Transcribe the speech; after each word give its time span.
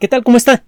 ¿Qué 0.00 0.08
tal? 0.08 0.24
¿Cómo 0.24 0.36
está? 0.36 0.64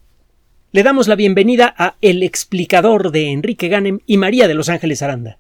Le 0.70 0.84
damos 0.84 1.08
la 1.08 1.16
bienvenida 1.16 1.74
a 1.76 1.96
El 2.00 2.22
explicador 2.22 3.10
de 3.10 3.32
Enrique 3.32 3.66
Ganem 3.66 3.98
y 4.06 4.18
María 4.18 4.46
de 4.46 4.54
Los 4.54 4.68
Ángeles 4.68 5.02
Aranda. 5.02 5.38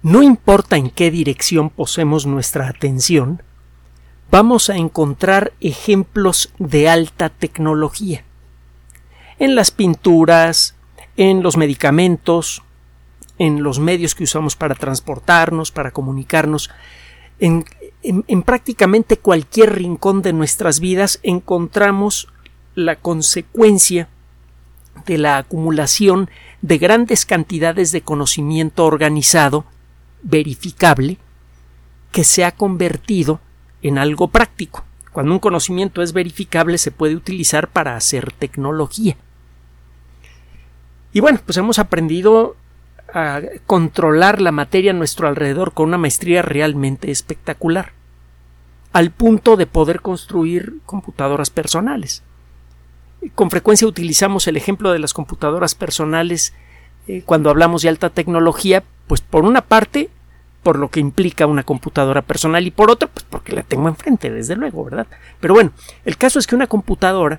No 0.00 0.22
importa 0.22 0.76
en 0.76 0.90
qué 0.90 1.10
dirección 1.10 1.70
posemos 1.70 2.24
nuestra 2.24 2.68
atención, 2.68 3.42
vamos 4.30 4.70
a 4.70 4.76
encontrar 4.76 5.54
ejemplos 5.60 6.52
de 6.60 6.88
alta 6.88 7.30
tecnología. 7.30 8.22
En 9.40 9.56
las 9.56 9.72
pinturas, 9.72 10.76
en 11.16 11.42
los 11.42 11.56
medicamentos, 11.56 12.62
en 13.38 13.64
los 13.64 13.80
medios 13.80 14.14
que 14.14 14.24
usamos 14.24 14.54
para 14.54 14.76
transportarnos, 14.76 15.72
para 15.72 15.90
comunicarnos, 15.90 16.70
en, 17.40 17.64
en, 18.04 18.42
prácticamente 18.42 19.16
cualquier 19.16 19.74
rincón 19.74 20.22
de 20.22 20.32
nuestras 20.32 20.80
vidas 20.80 21.20
encontramos 21.22 22.28
la 22.74 22.96
consecuencia 22.96 24.08
de 25.06 25.18
la 25.18 25.38
acumulación 25.38 26.30
de 26.62 26.78
grandes 26.78 27.24
cantidades 27.26 27.92
de 27.92 28.02
conocimiento 28.02 28.84
organizado, 28.84 29.64
verificable, 30.22 31.18
que 32.12 32.24
se 32.24 32.44
ha 32.44 32.52
convertido 32.52 33.40
en 33.82 33.98
algo 33.98 34.28
práctico. 34.28 34.84
Cuando 35.12 35.32
un 35.32 35.38
conocimiento 35.38 36.02
es 36.02 36.12
verificable 36.12 36.78
se 36.78 36.90
puede 36.90 37.16
utilizar 37.16 37.68
para 37.68 37.96
hacer 37.96 38.32
tecnología. 38.32 39.16
Y 41.12 41.20
bueno, 41.20 41.40
pues 41.44 41.56
hemos 41.58 41.78
aprendido 41.78 42.56
a 43.14 43.40
controlar 43.66 44.40
la 44.40 44.50
materia 44.50 44.90
a 44.90 44.94
nuestro 44.94 45.28
alrededor 45.28 45.72
con 45.72 45.86
una 45.88 45.98
maestría 45.98 46.42
realmente 46.42 47.12
espectacular, 47.12 47.92
al 48.92 49.12
punto 49.12 49.56
de 49.56 49.66
poder 49.66 50.00
construir 50.00 50.80
computadoras 50.84 51.50
personales. 51.50 52.24
Con 53.36 53.50
frecuencia 53.50 53.86
utilizamos 53.86 54.48
el 54.48 54.56
ejemplo 54.56 54.92
de 54.92 54.98
las 54.98 55.14
computadoras 55.14 55.76
personales 55.76 56.52
eh, 57.06 57.22
cuando 57.24 57.50
hablamos 57.50 57.82
de 57.82 57.88
alta 57.88 58.10
tecnología, 58.10 58.82
pues 59.06 59.20
por 59.20 59.44
una 59.44 59.62
parte 59.62 60.10
por 60.64 60.78
lo 60.78 60.88
que 60.88 60.98
implica 60.98 61.46
una 61.46 61.62
computadora 61.62 62.22
personal 62.22 62.66
y 62.66 62.70
por 62.70 62.90
otra 62.90 63.06
pues 63.06 63.24
porque 63.28 63.52
la 63.52 63.62
tengo 63.62 63.86
enfrente, 63.86 64.30
desde 64.30 64.56
luego, 64.56 64.84
¿verdad? 64.84 65.06
Pero 65.38 65.54
bueno, 65.54 65.70
el 66.04 66.16
caso 66.16 66.38
es 66.38 66.46
que 66.46 66.56
una 66.56 66.66
computadora 66.66 67.38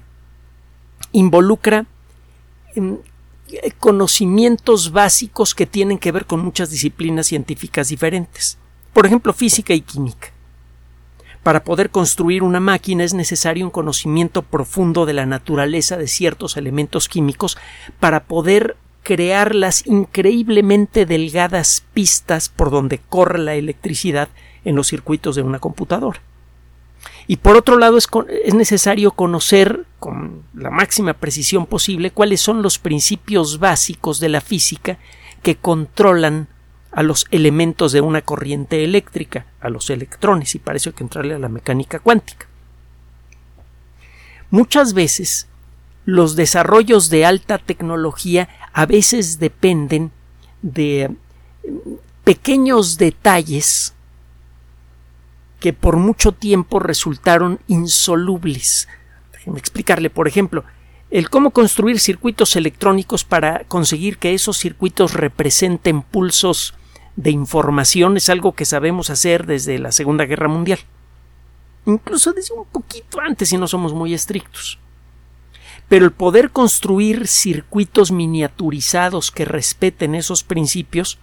involucra 1.11 1.85
em, 2.75 2.97
conocimientos 3.79 4.91
básicos 4.91 5.53
que 5.53 5.65
tienen 5.65 5.97
que 5.97 6.11
ver 6.11 6.25
con 6.25 6.43
muchas 6.43 6.69
disciplinas 6.69 7.27
científicas 7.27 7.89
diferentes. 7.89 8.57
Por 8.93 9.05
ejemplo, 9.05 9.33
física 9.33 9.73
y 9.73 9.81
química. 9.81 10.29
Para 11.43 11.63
poder 11.63 11.91
construir 11.91 12.41
una 12.41 12.59
máquina 12.59 13.03
es 13.03 13.13
necesario 13.13 13.65
un 13.65 13.71
conocimiento 13.71 14.41
profundo 14.41 15.05
de 15.05 15.13
la 15.13 15.27
naturaleza 15.27 15.95
de 15.95 16.07
ciertos 16.07 16.57
elementos 16.57 17.07
químicos 17.07 17.57
para 17.99 18.23
poder 18.23 18.77
crear 19.03 19.53
las 19.53 19.85
increíblemente 19.85 21.05
delgadas 21.05 21.83
pistas 21.93 22.49
por 22.49 22.71
donde 22.71 22.97
corre 22.97 23.37
la 23.37 23.53
electricidad 23.53 24.29
en 24.63 24.75
los 24.75 24.87
circuitos 24.87 25.35
de 25.35 25.43
una 25.43 25.59
computadora. 25.59 26.19
Y 27.27 27.37
por 27.37 27.55
otro 27.55 27.77
lado 27.77 27.97
es, 27.97 28.07
necesario 28.53 29.11
conocer 29.11 29.85
con 29.99 30.43
la 30.53 30.69
máxima 30.69 31.13
precisión 31.13 31.65
posible 31.65 32.11
cuáles 32.11 32.41
son 32.41 32.61
los 32.61 32.77
principios 32.77 33.59
básicos 33.59 34.19
de 34.19 34.29
la 34.29 34.41
física 34.41 34.99
que 35.41 35.55
controlan 35.55 36.47
a 36.91 37.03
los 37.03 37.25
elementos 37.31 37.91
de 37.91 38.01
una 38.01 38.21
corriente 38.21 38.83
eléctrica, 38.83 39.47
a 39.59 39.69
los 39.69 39.89
electrones, 39.89 40.55
y 40.55 40.59
para 40.59 40.77
eso 40.77 40.91
hay 40.91 40.95
que 40.95 41.03
entrarle 41.03 41.33
a 41.33 41.39
la 41.39 41.49
mecánica 41.49 41.99
cuántica. 41.99 42.47
Muchas 44.51 44.93
veces 44.93 45.47
los 46.05 46.35
desarrollos 46.35 47.09
de 47.09 47.25
alta 47.25 47.57
tecnología 47.57 48.47
a 48.71 48.85
veces 48.85 49.39
dependen 49.39 50.11
de 50.61 51.15
pequeños 52.23 52.97
detalles 52.97 53.94
que 55.65 55.73
por 55.73 55.97
mucho 55.97 56.31
tiempo 56.31 56.77
resultaron 56.77 57.59
insolubles. 57.65 58.87
Déjenme 59.33 59.57
explicarle, 59.57 60.11
por 60.11 60.27
ejemplo, 60.27 60.63
el 61.09 61.31
cómo 61.31 61.49
construir 61.49 61.99
circuitos 61.99 62.55
electrónicos 62.55 63.23
para 63.23 63.63
conseguir 63.63 64.19
que 64.19 64.35
esos 64.35 64.59
circuitos 64.59 65.15
representen 65.15 66.03
pulsos 66.03 66.75
de 67.15 67.31
información 67.31 68.15
es 68.15 68.29
algo 68.29 68.53
que 68.53 68.63
sabemos 68.63 69.09
hacer 69.09 69.47
desde 69.47 69.79
la 69.79 69.91
Segunda 69.91 70.25
Guerra 70.25 70.47
Mundial. 70.47 70.77
Incluso 71.87 72.31
desde 72.31 72.53
un 72.53 72.65
poquito 72.65 73.19
antes 73.19 73.49
si 73.49 73.57
no 73.57 73.67
somos 73.67 73.91
muy 73.91 74.13
estrictos. 74.13 74.77
Pero 75.89 76.05
el 76.05 76.11
poder 76.11 76.51
construir 76.51 77.25
circuitos 77.25 78.11
miniaturizados 78.11 79.31
que 79.31 79.45
respeten 79.45 80.13
esos 80.13 80.43
principios 80.43 81.17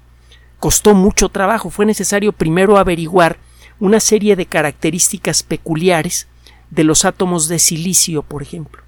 costó 0.58 0.94
mucho 0.94 1.28
trabajo. 1.28 1.70
Fue 1.70 1.86
necesario 1.86 2.32
primero 2.32 2.76
averiguar 2.76 3.38
una 3.82 3.98
serie 3.98 4.37
de 4.37 4.47
características 4.47 5.43
peculiares 5.43 6.28
de 6.70 6.84
los 6.84 7.04
átomos 7.04 7.48
de 7.48 7.59
silicio, 7.59 8.22
por 8.22 8.41
ejemplo. 8.41 8.81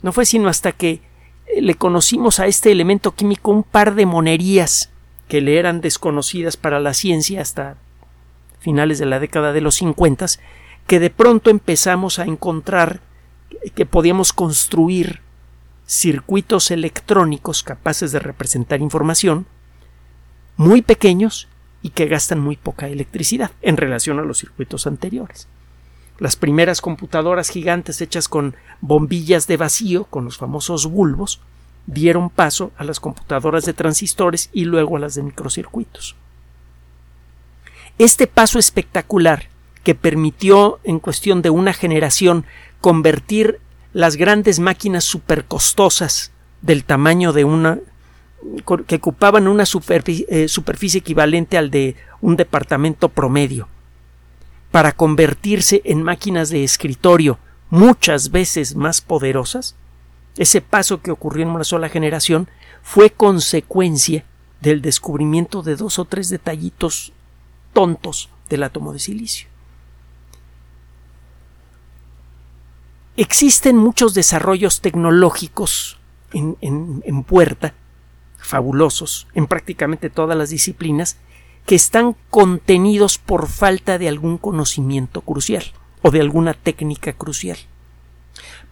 No 0.00 0.12
fue 0.12 0.26
sino 0.26 0.48
hasta 0.48 0.70
que 0.70 1.02
eh, 1.48 1.60
le 1.60 1.74
conocimos 1.74 2.38
a 2.38 2.46
este 2.46 2.70
elemento 2.70 3.16
químico 3.16 3.50
un 3.50 3.64
par 3.64 3.96
de 3.96 4.06
monerías 4.06 4.90
que 5.26 5.40
le 5.40 5.58
eran 5.58 5.80
desconocidas 5.80 6.56
para 6.56 6.78
la 6.78 6.94
ciencia 6.94 7.42
hasta 7.42 7.76
finales 8.60 9.00
de 9.00 9.06
la 9.06 9.18
década 9.18 9.52
de 9.52 9.60
los 9.60 9.74
50, 9.74 10.26
que 10.86 11.00
de 11.00 11.10
pronto 11.10 11.50
empezamos 11.50 12.20
a 12.20 12.26
encontrar 12.26 13.00
que 13.74 13.86
podíamos 13.86 14.32
construir 14.32 15.20
circuitos 15.84 16.70
electrónicos 16.70 17.64
capaces 17.64 18.12
de 18.12 18.20
representar 18.20 18.80
información 18.82 19.46
muy 20.56 20.80
pequeños 20.80 21.48
y 21.82 21.90
que 21.90 22.06
gastan 22.06 22.40
muy 22.40 22.56
poca 22.56 22.88
electricidad 22.88 23.50
en 23.62 23.76
relación 23.76 24.18
a 24.18 24.22
los 24.22 24.38
circuitos 24.38 24.86
anteriores. 24.86 25.48
Las 26.18 26.36
primeras 26.36 26.80
computadoras 26.80 27.50
gigantes 27.50 28.00
hechas 28.00 28.28
con 28.28 28.56
bombillas 28.80 29.46
de 29.46 29.56
vacío, 29.56 30.04
con 30.04 30.24
los 30.24 30.36
famosos 30.36 30.86
bulbos, 30.86 31.40
dieron 31.86 32.28
paso 32.28 32.72
a 32.76 32.84
las 32.84 33.00
computadoras 33.00 33.64
de 33.64 33.72
transistores 33.72 34.50
y 34.52 34.64
luego 34.64 34.96
a 34.96 35.00
las 35.00 35.14
de 35.14 35.22
microcircuitos. 35.22 36.16
Este 37.98 38.26
paso 38.26 38.58
espectacular 38.58 39.48
que 39.84 39.94
permitió 39.94 40.80
en 40.84 40.98
cuestión 40.98 41.40
de 41.40 41.50
una 41.50 41.72
generación 41.72 42.44
convertir 42.80 43.60
las 43.92 44.16
grandes 44.16 44.60
máquinas 44.60 45.04
supercostosas 45.04 46.30
del 46.62 46.84
tamaño 46.84 47.32
de 47.32 47.44
una 47.44 47.78
que 48.86 48.96
ocupaban 48.96 49.48
una 49.48 49.64
eh, 49.64 50.48
superficie, 50.48 51.00
equivalente 51.00 51.58
al 51.58 51.70
de 51.70 51.96
un 52.20 52.36
departamento 52.36 53.08
promedio, 53.08 53.68
para 54.70 54.92
convertirse 54.92 55.82
en 55.84 56.02
máquinas 56.02 56.50
de 56.50 56.62
escritorio 56.62 57.38
muchas 57.70 58.30
veces 58.30 58.74
más 58.76 59.00
poderosas, 59.00 59.76
ese 60.36 60.60
paso 60.60 61.02
que 61.02 61.10
ocurrió 61.10 61.44
en 61.44 61.50
una 61.50 61.64
sola 61.64 61.88
generación 61.88 62.48
fue 62.82 63.10
consecuencia 63.10 64.24
del 64.60 64.82
descubrimiento 64.82 65.62
de 65.62 65.76
dos 65.76 65.98
o 65.98 66.04
tres 66.04 66.28
detallitos 66.28 67.12
tontos 67.72 68.30
del 68.48 68.62
átomo 68.62 68.92
de 68.92 68.98
silicio. 68.98 69.48
Existen 73.16 73.76
muchos 73.76 74.14
desarrollos 74.14 74.80
tecnológicos 74.80 75.98
en, 76.32 76.56
en 76.60 77.24
puerta 77.24 77.74
fabulosos 78.48 79.28
en 79.34 79.46
prácticamente 79.46 80.08
todas 80.08 80.36
las 80.36 80.48
disciplinas 80.48 81.18
que 81.66 81.74
están 81.74 82.16
contenidos 82.30 83.18
por 83.18 83.46
falta 83.46 83.98
de 83.98 84.08
algún 84.08 84.38
conocimiento 84.38 85.20
crucial 85.20 85.64
o 86.00 86.10
de 86.10 86.20
alguna 86.20 86.54
técnica 86.54 87.12
crucial. 87.12 87.58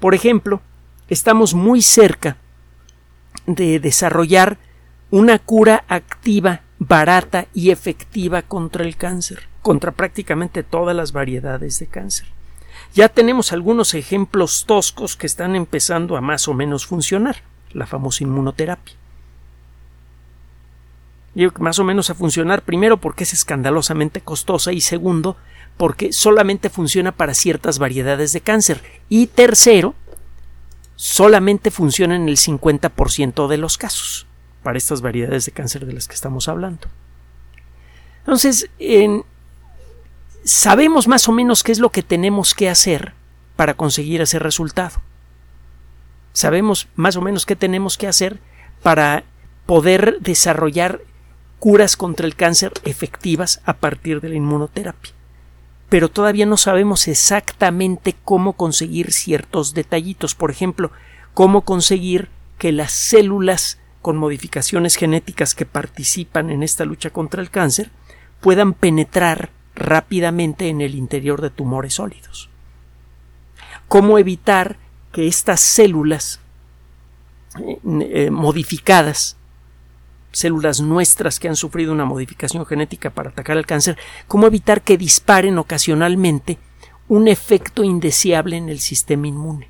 Por 0.00 0.14
ejemplo, 0.14 0.62
estamos 1.08 1.52
muy 1.52 1.82
cerca 1.82 2.38
de 3.46 3.78
desarrollar 3.78 4.56
una 5.10 5.38
cura 5.38 5.84
activa, 5.88 6.62
barata 6.78 7.46
y 7.52 7.70
efectiva 7.70 8.40
contra 8.40 8.82
el 8.82 8.96
cáncer, 8.96 9.46
contra 9.60 9.92
prácticamente 9.92 10.62
todas 10.62 10.96
las 10.96 11.12
variedades 11.12 11.78
de 11.80 11.86
cáncer. 11.86 12.26
Ya 12.94 13.10
tenemos 13.10 13.52
algunos 13.52 13.92
ejemplos 13.92 14.64
toscos 14.66 15.16
que 15.16 15.26
están 15.26 15.54
empezando 15.54 16.16
a 16.16 16.22
más 16.22 16.48
o 16.48 16.54
menos 16.54 16.86
funcionar, 16.86 17.42
la 17.72 17.86
famosa 17.86 18.24
inmunoterapia 18.24 18.94
más 21.58 21.78
o 21.78 21.84
menos 21.84 22.10
a 22.10 22.14
funcionar 22.14 22.62
primero 22.62 22.96
porque 22.96 23.24
es 23.24 23.32
escandalosamente 23.32 24.20
costosa 24.20 24.72
y 24.72 24.80
segundo 24.80 25.36
porque 25.76 26.12
solamente 26.12 26.70
funciona 26.70 27.12
para 27.12 27.34
ciertas 27.34 27.78
variedades 27.78 28.32
de 28.32 28.40
cáncer 28.40 28.82
y 29.08 29.26
tercero 29.26 29.94
solamente 30.96 31.70
funciona 31.70 32.16
en 32.16 32.28
el 32.28 32.38
50% 32.38 33.48
de 33.48 33.58
los 33.58 33.76
casos 33.76 34.26
para 34.62 34.78
estas 34.78 35.02
variedades 35.02 35.44
de 35.44 35.52
cáncer 35.52 35.84
de 35.84 35.92
las 35.92 36.08
que 36.08 36.14
estamos 36.14 36.48
hablando. 36.48 36.88
Entonces, 38.20 38.68
sabemos 40.42 41.06
más 41.06 41.28
o 41.28 41.32
menos 41.32 41.62
qué 41.62 41.70
es 41.70 41.78
lo 41.78 41.90
que 41.90 42.02
tenemos 42.02 42.54
que 42.54 42.70
hacer 42.70 43.12
para 43.54 43.74
conseguir 43.74 44.22
ese 44.22 44.38
resultado. 44.38 45.02
Sabemos 46.32 46.88
más 46.96 47.16
o 47.16 47.20
menos 47.20 47.46
qué 47.46 47.56
tenemos 47.56 47.98
que 47.98 48.08
hacer 48.08 48.40
para 48.82 49.24
poder 49.66 50.18
desarrollar 50.20 51.02
curas 51.66 51.96
contra 51.96 52.28
el 52.28 52.36
cáncer 52.36 52.72
efectivas 52.84 53.60
a 53.64 53.72
partir 53.72 54.20
de 54.20 54.28
la 54.28 54.36
inmunoterapia. 54.36 55.12
Pero 55.88 56.08
todavía 56.08 56.46
no 56.46 56.56
sabemos 56.56 57.08
exactamente 57.08 58.14
cómo 58.24 58.52
conseguir 58.52 59.10
ciertos 59.10 59.74
detallitos. 59.74 60.36
Por 60.36 60.52
ejemplo, 60.52 60.92
cómo 61.34 61.62
conseguir 61.62 62.28
que 62.58 62.70
las 62.70 62.92
células 62.92 63.80
con 64.00 64.16
modificaciones 64.16 64.94
genéticas 64.94 65.56
que 65.56 65.66
participan 65.66 66.50
en 66.50 66.62
esta 66.62 66.84
lucha 66.84 67.10
contra 67.10 67.42
el 67.42 67.50
cáncer 67.50 67.90
puedan 68.40 68.72
penetrar 68.72 69.50
rápidamente 69.74 70.68
en 70.68 70.80
el 70.80 70.94
interior 70.94 71.42
de 71.42 71.50
tumores 71.50 71.94
sólidos. 71.94 72.48
Cómo 73.88 74.20
evitar 74.20 74.76
que 75.10 75.26
estas 75.26 75.62
células 75.62 76.38
eh, 77.58 77.80
eh, 77.82 78.30
modificadas 78.30 79.36
células 80.36 80.82
nuestras 80.82 81.40
que 81.40 81.48
han 81.48 81.56
sufrido 81.56 81.92
una 81.92 82.04
modificación 82.04 82.66
genética 82.66 83.08
para 83.08 83.30
atacar 83.30 83.56
el 83.56 83.64
cáncer, 83.64 83.96
cómo 84.28 84.46
evitar 84.46 84.82
que 84.82 84.98
disparen 84.98 85.56
ocasionalmente 85.56 86.58
un 87.08 87.26
efecto 87.26 87.82
indeseable 87.84 88.58
en 88.58 88.68
el 88.68 88.80
sistema 88.80 89.28
inmune, 89.28 89.68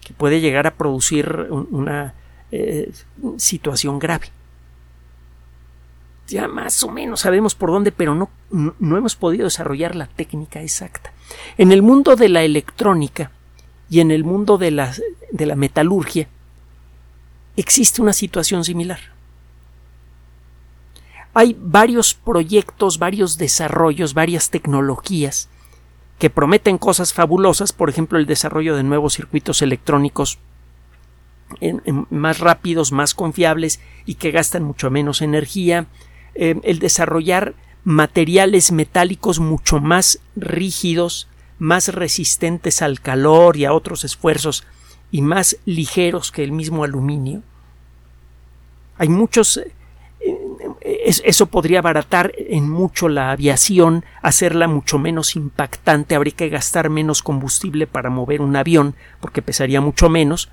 que 0.00 0.12
puede 0.14 0.40
llegar 0.40 0.68
a 0.68 0.74
producir 0.74 1.48
una 1.50 2.14
eh, 2.52 2.92
situación 3.36 3.98
grave. 3.98 4.28
Ya 6.28 6.46
más 6.46 6.80
o 6.84 6.90
menos 6.90 7.20
sabemos 7.20 7.56
por 7.56 7.72
dónde, 7.72 7.90
pero 7.90 8.14
no, 8.14 8.30
no 8.50 8.96
hemos 8.96 9.16
podido 9.16 9.44
desarrollar 9.44 9.96
la 9.96 10.06
técnica 10.06 10.62
exacta. 10.62 11.12
En 11.56 11.72
el 11.72 11.82
mundo 11.82 12.14
de 12.14 12.28
la 12.28 12.44
electrónica 12.44 13.32
y 13.90 14.00
en 14.00 14.12
el 14.12 14.22
mundo 14.22 14.56
de 14.56 14.70
la, 14.70 14.94
de 15.32 15.46
la 15.46 15.56
metalurgia 15.56 16.28
existe 17.56 18.00
una 18.00 18.12
situación 18.12 18.62
similar 18.62 19.17
hay 21.38 21.56
varios 21.56 22.14
proyectos, 22.14 22.98
varios 22.98 23.38
desarrollos, 23.38 24.12
varias 24.12 24.50
tecnologías 24.50 25.48
que 26.18 26.30
prometen 26.30 26.78
cosas 26.78 27.12
fabulosas, 27.12 27.72
por 27.72 27.88
ejemplo, 27.88 28.18
el 28.18 28.26
desarrollo 28.26 28.74
de 28.74 28.82
nuevos 28.82 29.14
circuitos 29.14 29.62
electrónicos 29.62 30.40
más 32.10 32.40
rápidos, 32.40 32.90
más 32.90 33.14
confiables 33.14 33.78
y 34.04 34.16
que 34.16 34.32
gastan 34.32 34.64
mucho 34.64 34.90
menos 34.90 35.22
energía, 35.22 35.86
eh, 36.34 36.58
el 36.64 36.80
desarrollar 36.80 37.54
materiales 37.84 38.72
metálicos 38.72 39.38
mucho 39.38 39.78
más 39.78 40.18
rígidos, 40.34 41.28
más 41.60 41.94
resistentes 41.94 42.82
al 42.82 43.00
calor 43.00 43.56
y 43.56 43.64
a 43.64 43.72
otros 43.72 44.02
esfuerzos 44.02 44.64
y 45.12 45.22
más 45.22 45.56
ligeros 45.66 46.32
que 46.32 46.42
el 46.42 46.50
mismo 46.50 46.82
aluminio. 46.82 47.44
Hay 48.96 49.08
muchos 49.08 49.60
eso 51.08 51.46
podría 51.46 51.78
abaratar 51.78 52.32
en 52.36 52.68
mucho 52.68 53.08
la 53.08 53.30
aviación, 53.30 54.04
hacerla 54.22 54.68
mucho 54.68 54.98
menos 54.98 55.36
impactante, 55.36 56.14
habría 56.14 56.34
que 56.34 56.48
gastar 56.48 56.90
menos 56.90 57.22
combustible 57.22 57.86
para 57.86 58.10
mover 58.10 58.42
un 58.42 58.56
avión, 58.56 58.94
porque 59.20 59.42
pesaría 59.42 59.80
mucho 59.80 60.08
menos, 60.08 60.50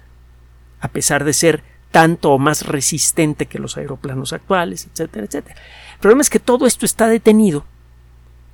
a 0.80 0.88
pesar 0.88 1.24
de 1.24 1.34
ser 1.34 1.64
tanto 1.92 2.32
o 2.32 2.38
más 2.38 2.66
resistente 2.66 3.46
que 3.46 3.60
los 3.60 3.78
aeroplanos 3.78 4.34
actuales, 4.34 4.88
etcétera, 4.92 5.26
etcétera. 5.26 5.56
El 5.94 6.00
problema 6.00 6.22
es 6.22 6.30
que 6.30 6.40
todo 6.40 6.66
esto 6.68 6.86
está 6.86 7.08
detenido 7.08 7.66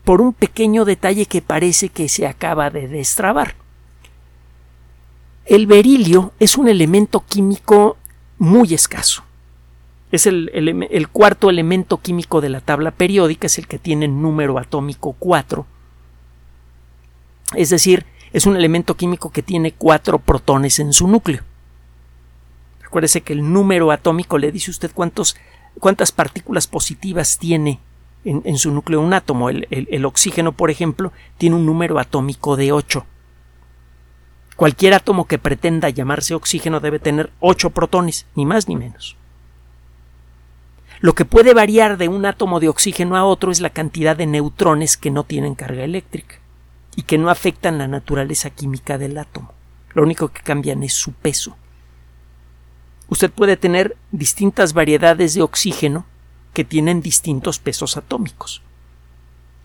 por 0.03 0.21
un 0.21 0.33
pequeño 0.33 0.85
detalle 0.85 1.25
que 1.25 1.41
parece 1.41 1.89
que 1.89 2.09
se 2.09 2.27
acaba 2.27 2.69
de 2.69 2.87
destrabar. 2.87 3.55
El 5.45 5.67
berilio 5.67 6.33
es 6.39 6.57
un 6.57 6.67
elemento 6.67 7.23
químico 7.27 7.97
muy 8.37 8.73
escaso. 8.73 9.23
Es 10.11 10.27
el, 10.27 11.07
cuarto 11.11 11.49
elemento 11.49 11.97
químico 11.97 12.41
de 12.41 12.49
la 12.49 12.59
tabla 12.59 12.91
periódica, 12.91 13.47
es 13.47 13.57
el 13.57 13.67
que 13.67 13.79
tiene 13.79 14.07
número 14.07 14.57
atómico 14.59 15.13
4. 15.13 15.65
Es 17.55 17.69
decir, 17.69 18.05
es 18.33 18.45
un 18.45 18.55
elemento 18.55 18.95
químico 18.95 19.31
que 19.31 19.41
tiene 19.41 19.71
cuatro 19.73 20.19
protones 20.19 20.79
en 20.79 20.91
su 20.93 21.07
núcleo. 21.07 21.43
Recuérdese 22.81 23.21
que 23.21 23.33
el 23.33 23.53
número 23.53 23.91
atómico 23.91 24.37
le 24.37 24.51
dice 24.51 24.71
usted 24.71 24.91
cuántas 24.93 26.11
partículas 26.11 26.67
positivas 26.67 27.37
tiene 27.37 27.79
en, 28.25 28.41
en 28.45 28.57
su 28.57 28.71
núcleo 28.71 28.99
un 28.99 29.13
átomo. 29.13 29.49
El, 29.49 29.67
el, 29.69 30.05
oxígeno, 30.05 30.51
por 30.51 30.71
ejemplo, 30.71 31.13
tiene 31.37 31.55
un 31.55 31.65
número 31.65 31.99
atómico 31.99 32.55
de 32.57 32.71
8. 32.71 33.05
Cualquier 34.55 34.93
átomo 34.93 35.25
que 35.25 35.39
pretenda 35.39 35.89
llamarse 35.89 36.35
oxígeno 36.35 36.81
debe 36.81 36.99
tener 36.99 37.31
8 37.39 37.69
protones, 37.71 38.25
ni 38.35 38.45
más 38.45 38.67
ni 38.67 38.75
menos. 38.75 39.15
Lo 41.01 41.15
que 41.15 41.25
puede 41.25 41.55
variar 41.55 41.97
de 41.97 42.07
un 42.07 42.27
átomo 42.27 42.59
de 42.59 42.69
oxígeno 42.69 43.17
a 43.17 43.25
otro 43.25 43.51
es 43.51 43.59
la 43.59 43.71
cantidad 43.71 44.15
de 44.15 44.27
neutrones 44.27 44.97
que 44.97 45.09
no 45.09 45.23
tienen 45.23 45.55
carga 45.55 45.83
eléctrica 45.83 46.35
y 46.95 47.01
que 47.01 47.17
no 47.17 47.31
afectan 47.31 47.79
la 47.79 47.87
naturaleza 47.87 48.51
química 48.51 48.99
del 48.99 49.17
átomo. 49.17 49.51
Lo 49.93 50.03
único 50.03 50.27
que 50.27 50.43
cambian 50.43 50.83
es 50.83 50.93
su 50.93 51.13
peso. 51.13 51.57
Usted 53.09 53.31
puede 53.31 53.57
tener 53.57 53.97
distintas 54.11 54.73
variedades 54.73 55.33
de 55.33 55.41
oxígeno 55.41 56.05
que 56.53 56.63
tienen 56.63 57.01
distintos 57.01 57.57
pesos 57.57 57.97
atómicos. 57.97 58.61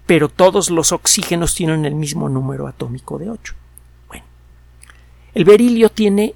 Pero 0.06 0.30
todos 0.30 0.70
los 0.70 0.90
oxígenos 0.90 1.54
tienen 1.54 1.84
el 1.84 1.94
mismo 1.94 2.30
número 2.30 2.66
atómico 2.66 3.18
de 3.18 3.28
8. 3.28 3.54
Bueno, 4.08 4.24
el 5.34 5.44
berilio 5.44 5.90
tiene 5.90 6.34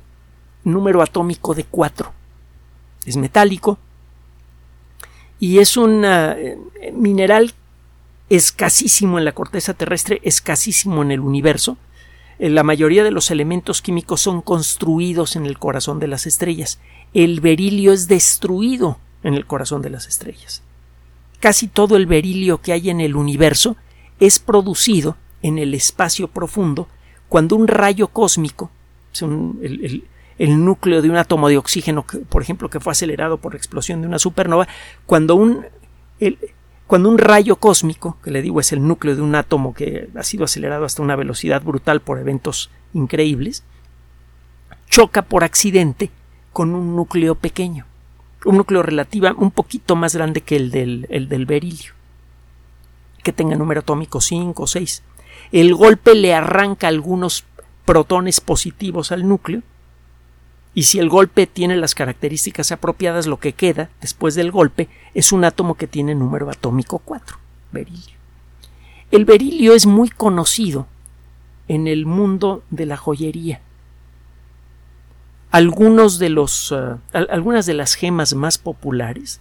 número 0.62 1.00
atómico 1.00 1.54
de 1.54 1.64
4. 1.64 2.12
Es 3.06 3.16
metálico, 3.16 3.78
y 5.40 5.58
es 5.58 5.78
un 5.78 6.04
eh, 6.04 6.58
mineral 6.92 7.54
escasísimo 8.28 9.18
en 9.18 9.24
la 9.24 9.32
corteza 9.32 9.74
terrestre, 9.74 10.20
escasísimo 10.22 11.02
en 11.02 11.10
el 11.10 11.20
universo. 11.20 11.78
Eh, 12.38 12.50
la 12.50 12.62
mayoría 12.62 13.02
de 13.02 13.10
los 13.10 13.30
elementos 13.30 13.80
químicos 13.80 14.20
son 14.20 14.42
construidos 14.42 15.36
en 15.36 15.46
el 15.46 15.58
corazón 15.58 15.98
de 15.98 16.08
las 16.08 16.26
estrellas. 16.26 16.78
El 17.14 17.40
berilio 17.40 17.92
es 17.92 18.06
destruido 18.06 18.98
en 19.24 19.34
el 19.34 19.46
corazón 19.46 19.80
de 19.80 19.90
las 19.90 20.06
estrellas. 20.06 20.62
Casi 21.40 21.68
todo 21.68 21.96
el 21.96 22.06
berilio 22.06 22.60
que 22.60 22.72
hay 22.72 22.90
en 22.90 23.00
el 23.00 23.16
universo 23.16 23.76
es 24.20 24.38
producido 24.38 25.16
en 25.42 25.58
el 25.58 25.72
espacio 25.72 26.28
profundo 26.28 26.86
cuando 27.30 27.56
un 27.56 27.66
rayo 27.66 28.08
cósmico, 28.08 28.70
el 29.22 30.04
núcleo 30.48 31.02
de 31.02 31.10
un 31.10 31.16
átomo 31.16 31.48
de 31.48 31.58
oxígeno, 31.58 32.06
por 32.30 32.40
ejemplo, 32.40 32.70
que 32.70 32.80
fue 32.80 32.92
acelerado 32.92 33.36
por 33.36 33.52
la 33.52 33.58
explosión 33.58 34.00
de 34.00 34.08
una 34.08 34.18
supernova, 34.18 34.66
cuando 35.04 35.34
un, 35.36 35.66
cuando 36.86 37.10
un 37.10 37.18
rayo 37.18 37.56
cósmico, 37.56 38.16
que 38.24 38.30
le 38.30 38.40
digo 38.40 38.58
es 38.58 38.72
el 38.72 38.86
núcleo 38.86 39.14
de 39.14 39.20
un 39.20 39.34
átomo 39.34 39.74
que 39.74 40.08
ha 40.16 40.22
sido 40.22 40.44
acelerado 40.44 40.86
hasta 40.86 41.02
una 41.02 41.14
velocidad 41.14 41.62
brutal 41.62 42.00
por 42.00 42.18
eventos 42.18 42.70
increíbles, 42.94 43.64
choca 44.88 45.22
por 45.22 45.44
accidente 45.44 46.10
con 46.54 46.74
un 46.74 46.96
núcleo 46.96 47.34
pequeño, 47.34 47.84
un 48.46 48.56
núcleo 48.56 48.82
relativa 48.82 49.34
un 49.36 49.50
poquito 49.50 49.94
más 49.94 50.16
grande 50.16 50.40
que 50.40 50.56
el 50.56 50.70
del, 50.70 51.06
el 51.10 51.28
del 51.28 51.44
berilio, 51.44 51.92
que 53.22 53.34
tenga 53.34 53.56
número 53.56 53.80
atómico 53.80 54.22
5 54.22 54.62
o 54.62 54.66
6. 54.66 55.02
El 55.52 55.74
golpe 55.74 56.14
le 56.14 56.32
arranca 56.32 56.88
algunos 56.88 57.44
protones 57.84 58.40
positivos 58.40 59.12
al 59.12 59.28
núcleo 59.28 59.62
y 60.74 60.84
si 60.84 60.98
el 60.98 61.08
golpe 61.08 61.46
tiene 61.46 61.76
las 61.76 61.94
características 61.94 62.70
apropiadas, 62.72 63.26
lo 63.26 63.38
que 63.38 63.52
queda 63.52 63.90
después 64.00 64.34
del 64.34 64.52
golpe 64.52 64.88
es 65.14 65.32
un 65.32 65.44
átomo 65.44 65.74
que 65.74 65.88
tiene 65.88 66.14
número 66.14 66.48
atómico 66.48 67.00
4, 67.00 67.36
berilio. 67.72 68.16
El 69.10 69.24
berilio 69.24 69.74
es 69.74 69.86
muy 69.86 70.08
conocido 70.08 70.86
en 71.66 71.88
el 71.88 72.06
mundo 72.06 72.62
de 72.70 72.86
la 72.86 72.96
joyería. 72.96 73.60
Algunos 75.50 76.20
de 76.20 76.28
los, 76.28 76.72
eh, 76.72 76.96
algunas 77.12 77.66
de 77.66 77.74
las 77.74 77.94
gemas 77.94 78.34
más 78.34 78.58
populares, 78.58 79.40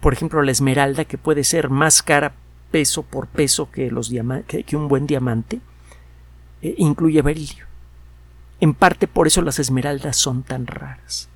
por 0.00 0.12
ejemplo 0.12 0.42
la 0.42 0.52
esmeralda, 0.52 1.04
que 1.04 1.18
puede 1.18 1.42
ser 1.42 1.68
más 1.68 2.02
cara 2.02 2.34
peso 2.70 3.02
por 3.02 3.26
peso 3.26 3.68
que, 3.70 3.92
un 3.92 4.88
buen 4.88 5.08
diamante, 5.08 5.60
eh, 6.62 6.74
incluye 6.78 7.20
berilio. 7.22 7.71
En 8.62 8.74
parte 8.74 9.08
por 9.08 9.26
eso 9.26 9.42
las 9.42 9.58
esmeraldas 9.58 10.16
son 10.16 10.44
tan 10.44 10.68
raras. 10.68 11.28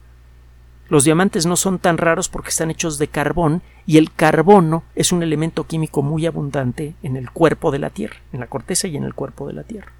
Los 0.88 1.02
diamantes 1.02 1.44
no 1.44 1.56
son 1.56 1.80
tan 1.80 1.98
raros 1.98 2.28
porque 2.28 2.50
están 2.50 2.70
hechos 2.70 2.98
de 2.98 3.08
carbón 3.08 3.62
y 3.84 3.96
el 3.96 4.12
carbono 4.12 4.84
es 4.94 5.10
un 5.10 5.24
elemento 5.24 5.64
químico 5.64 6.02
muy 6.02 6.24
abundante 6.24 6.94
en 7.02 7.16
el 7.16 7.32
cuerpo 7.32 7.72
de 7.72 7.80
la 7.80 7.90
Tierra, 7.90 8.18
en 8.32 8.38
la 8.38 8.46
corteza 8.46 8.86
y 8.86 8.96
en 8.96 9.02
el 9.02 9.12
cuerpo 9.12 9.48
de 9.48 9.54
la 9.54 9.64
Tierra. 9.64 9.90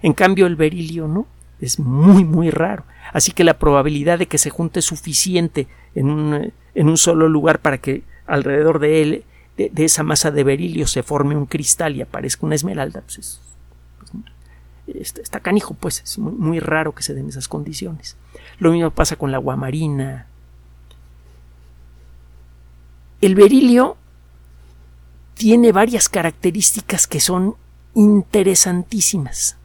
En 0.00 0.12
cambio 0.12 0.46
el 0.46 0.54
berilio 0.54 1.08
no, 1.08 1.26
es 1.60 1.80
muy 1.80 2.22
muy 2.22 2.50
raro. 2.50 2.84
Así 3.12 3.32
que 3.32 3.42
la 3.42 3.58
probabilidad 3.58 4.20
de 4.20 4.28
que 4.28 4.38
se 4.38 4.50
junte 4.50 4.80
suficiente 4.80 5.66
en 5.96 6.08
un, 6.08 6.52
en 6.76 6.88
un 6.88 6.96
solo 6.96 7.28
lugar 7.28 7.58
para 7.62 7.78
que 7.78 8.04
alrededor 8.28 8.78
de 8.78 9.02
él, 9.02 9.24
de, 9.56 9.84
esa 9.84 10.04
masa 10.04 10.30
de 10.30 10.44
berilio, 10.44 10.86
se 10.86 11.02
forme 11.02 11.34
un 11.34 11.46
cristal 11.46 11.96
y 11.96 12.02
aparezca 12.02 12.46
una 12.46 12.54
esmeralda, 12.54 13.00
pues 13.00 13.18
es, 13.18 13.40
está, 14.98 15.40
canijo, 15.40 15.74
pues 15.74 16.02
es 16.02 16.18
muy, 16.18 16.32
muy 16.32 16.60
raro 16.60 16.94
que 16.94 17.02
se 17.02 17.14
den 17.14 17.28
esas 17.28 17.48
condiciones. 17.48 18.16
Lo 18.58 18.72
mismo 18.72 18.90
pasa 18.90 19.16
con 19.16 19.32
la 19.32 19.38
guamarina. 19.38 20.26
El 23.20 23.34
berilio 23.34 23.96
tiene 25.34 25.72
varias 25.72 26.08
características 26.08 27.06
que 27.06 27.20
son 27.20 27.56
interesantísimas. 27.94 29.56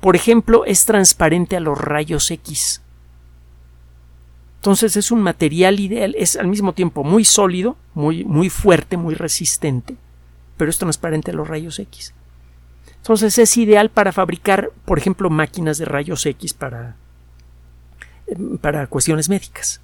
Por 0.00 0.16
ejemplo, 0.16 0.64
es 0.64 0.84
transparente 0.84 1.56
a 1.56 1.60
los 1.60 1.78
rayos 1.78 2.30
X. 2.30 2.82
Entonces 4.56 4.96
es 4.96 5.10
un 5.10 5.22
material 5.22 5.80
ideal, 5.80 6.14
es 6.16 6.36
al 6.36 6.46
mismo 6.46 6.72
tiempo 6.72 7.04
muy 7.04 7.24
sólido, 7.24 7.76
muy, 7.94 8.24
muy 8.24 8.48
fuerte, 8.48 8.96
muy 8.96 9.14
resistente, 9.14 9.96
pero 10.56 10.70
es 10.70 10.78
transparente 10.78 11.32
a 11.32 11.34
los 11.34 11.48
rayos 11.48 11.78
X. 11.78 12.14
Entonces 13.02 13.36
es 13.38 13.56
ideal 13.56 13.90
para 13.90 14.12
fabricar, 14.12 14.70
por 14.84 14.96
ejemplo, 14.96 15.28
máquinas 15.28 15.76
de 15.76 15.86
rayos 15.86 16.24
X 16.24 16.54
para, 16.54 16.94
para 18.60 18.86
cuestiones 18.86 19.28
médicas. 19.28 19.80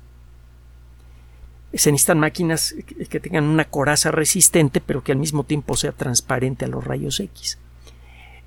Se 1.75 1.90
necesitan 1.90 2.20
máquinas 2.20 2.76
que 3.10 3.18
tengan 3.18 3.44
una 3.44 3.64
coraza 3.64 4.12
resistente, 4.12 4.80
pero 4.80 5.02
que 5.02 5.10
al 5.10 5.18
mismo 5.18 5.42
tiempo 5.42 5.76
sea 5.76 5.90
transparente 5.90 6.64
a 6.64 6.68
los 6.68 6.84
rayos 6.84 7.18
X. 7.18 7.58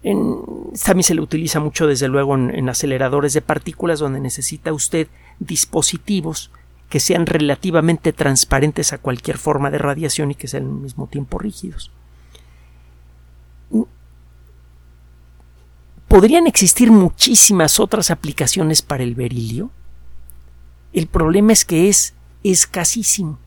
también 0.02 1.04
se 1.04 1.16
le 1.16 1.22
utiliza 1.22 1.60
mucho, 1.60 1.86
desde 1.86 2.08
luego, 2.08 2.36
en 2.36 2.70
aceleradores 2.70 3.34
de 3.34 3.42
partículas, 3.42 4.00
donde 4.00 4.22
necesita 4.22 4.72
usted 4.72 5.10
dispositivos 5.40 6.50
que 6.88 7.02
sean 7.02 7.26
relativamente 7.26 8.14
transparentes 8.14 8.94
a 8.94 9.00
cualquier 9.00 9.38
forma 9.38 9.70
de 9.70 9.80
radiación 9.80 10.32
y 10.32 10.36
que 10.36 10.48
sean 10.48 10.64
al 10.64 10.72
mismo 10.72 11.08
tiempo 11.08 11.40
rígidos. 11.40 11.92
Podrían 16.12 16.46
existir 16.46 16.92
muchísimas 16.92 17.80
otras 17.80 18.12
aplicaciones 18.12 18.82
para 18.82 19.02
el 19.02 19.16
berilio. 19.16 19.72
El 20.92 21.08
problema 21.08 21.54
es 21.54 21.64
que 21.64 21.88
es 21.88 22.16
escasísimo. 22.44 23.40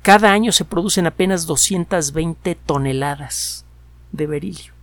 Cada 0.00 0.30
año 0.30 0.52
se 0.52 0.64
producen 0.64 1.08
apenas 1.08 1.44
220 1.44 2.54
toneladas 2.54 3.64
de 4.12 4.28
berilio. 4.28 4.74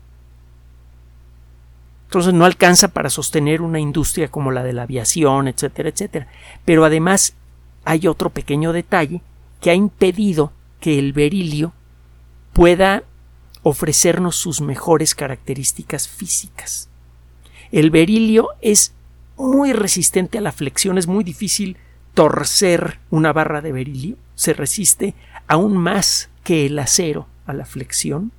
Entonces 2.08 2.34
no 2.34 2.44
alcanza 2.44 2.90
para 2.90 3.10
sostener 3.10 3.62
una 3.62 3.80
industria 3.80 4.28
como 4.28 4.52
la 4.52 4.62
de 4.62 4.74
la 4.74 4.84
aviación, 4.84 5.48
etcétera, 5.48 5.88
etcétera. 5.88 6.28
Pero 6.66 6.84
además 6.84 7.34
hay 7.86 8.08
otro 8.08 8.30
pequeño 8.30 8.74
detalle 8.74 9.22
que 9.62 9.70
ha 9.70 9.74
impedido 9.74 10.52
que 10.82 11.00
el 11.00 11.14
berilio 11.14 11.72
pueda 12.52 13.04
ofrecernos 13.64 14.36
sus 14.36 14.62
mejores 14.62 15.16
características 15.16 16.08
físicas. 16.08 16.90
El 17.72 17.90
berilio 17.90 18.50
es 18.62 18.94
muy 19.38 19.74
resistente 19.74 20.38
a 20.38 20.42
la 20.42 20.52
flexión, 20.52 20.98
es 20.98 21.08
muy 21.08 21.24
difícil 21.24 21.78
torcer 22.14 23.00
una 23.10 23.34
barra 23.34 23.62
de 23.62 23.72
berilio, 23.72 24.18
se 24.36 24.54
resiste 24.54 25.16
aún 25.48 25.76
más 25.76 26.30
que 26.44 26.68
el 26.68 26.78
acero 26.78 27.28
a 27.48 27.54
la 27.54 27.66
flexión 27.66 28.32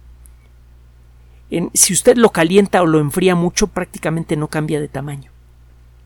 si 1.75 1.93
usted 1.93 2.17
lo 2.17 2.31
calienta 2.31 2.83
o 2.83 2.87
lo 2.87 3.01
enfría 3.01 3.35
mucho, 3.35 3.69
prácticamente 3.69 4.37
no 4.37 4.49
cambia 4.49 4.81
de 4.81 4.89
tamaño. 4.89 5.31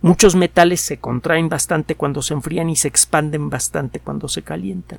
Muchos 0.00 0.36
metales 0.36 0.80
se 0.80 0.98
contraen 0.98 1.48
bastante 1.48 1.94
cuando 1.94 2.22
se 2.22 2.34
enfrían 2.34 2.70
y 2.70 2.76
se 2.76 2.88
expanden 2.88 3.50
bastante 3.50 4.00
cuando 4.00 4.28
se 4.28 4.42
calientan. 4.42 4.98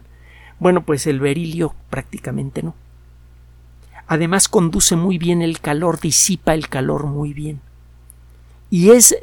Bueno, 0.59 0.81
pues 0.81 1.07
el 1.07 1.19
berilio 1.19 1.73
prácticamente 1.89 2.63
no. 2.63 2.75
Además 4.09 4.49
conduce 4.49 4.95
muy 4.95 5.19
bien 5.19 5.43
el 5.43 5.59
calor, 5.59 5.99
disipa 5.99 6.55
el 6.55 6.67
calor 6.67 7.05
muy 7.05 7.31
bien. 7.31 7.61
Y 8.71 8.89
es 8.89 9.15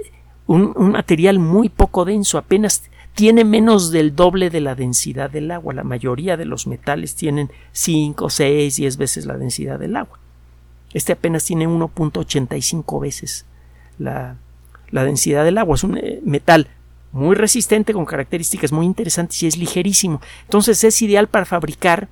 un, 0.47 0.75
material 0.93 1.41
muy 1.41 1.69
poco 1.69 2.05
denso, 2.05 2.39
apenas 2.39 2.85
tiene 3.13 3.45
menos 3.45 3.91
del 3.91 4.15
doble 4.15 4.49
de 4.49 4.61
la 4.61 4.77
densidad 4.77 5.29
del 5.29 5.51
agua. 5.51 5.75
La 5.75 5.83
mayoría 5.83 6.37
de 6.37 6.45
los 6.45 6.69
metales 6.69 7.17
tienen 7.17 7.51
5, 7.73 8.31
6, 8.31 8.77
10 8.77 8.97
veces 8.97 9.27
la 9.27 9.37
densidad 9.37 9.81
del 9.81 9.97
agua. 9.97 10.21
Este 10.95 11.15
apenas 11.15 11.45
tiene 11.45 11.67
1.85 11.67 13.01
veces 13.01 13.45
la, 13.99 14.37
densidad 14.93 15.45
del 15.45 15.59
agua. 15.59 15.75
Es 15.75 15.83
un 15.83 15.99
eh, 15.99 16.21
metal 16.25 16.69
muy 17.11 17.35
resistente 17.35 17.93
con 17.93 18.05
características 18.05 18.71
muy 18.71 18.87
interesantes 18.87 19.43
y 19.43 19.49
es 19.49 19.57
ligerísimo. 19.57 20.21
Entonces 20.45 20.85
es 20.85 21.03
ideal 21.03 21.27
para 21.27 21.45
fabricar 21.45 22.09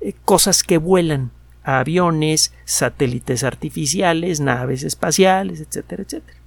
eh, 0.00 0.14
cosas 0.24 0.62
que 0.62 0.78
vuelan, 0.78 1.32
aviones, 1.64 2.52
satélites 2.64 3.44
artificiales, 3.44 4.40
naves 4.40 4.82
espaciales, 4.82 5.60
etcétera, 5.60 6.02
etcétera. 6.02 6.38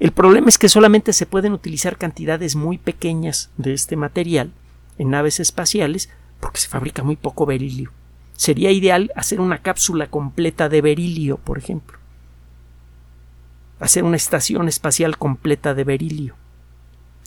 El 0.00 0.12
problema 0.12 0.48
es 0.48 0.58
que 0.58 0.70
solamente 0.70 1.12
se 1.12 1.26
pueden 1.26 1.52
utilizar 1.52 1.98
cantidades 1.98 2.56
muy 2.56 2.78
pequeñas 2.78 3.50
de 3.58 3.74
este 3.74 3.96
material 3.96 4.50
en 4.98 5.10
naves 5.10 5.40
espaciales 5.40 6.08
porque 6.40 6.60
se 6.60 6.68
fabrica 6.68 7.02
muy 7.02 7.16
poco 7.16 7.44
berilio. 7.44 7.92
Sería 8.32 8.70
ideal 8.70 9.12
hacer 9.14 9.40
una 9.40 9.58
cápsula 9.58 10.06
completa 10.08 10.70
de 10.70 10.80
berilio, 10.80 11.36
por 11.36 11.58
ejemplo. 11.58 11.98
Hacer 13.78 14.02
una 14.02 14.16
estación 14.16 14.68
espacial 14.68 15.18
completa 15.18 15.74
de 15.74 15.84
berilio. 15.84 16.34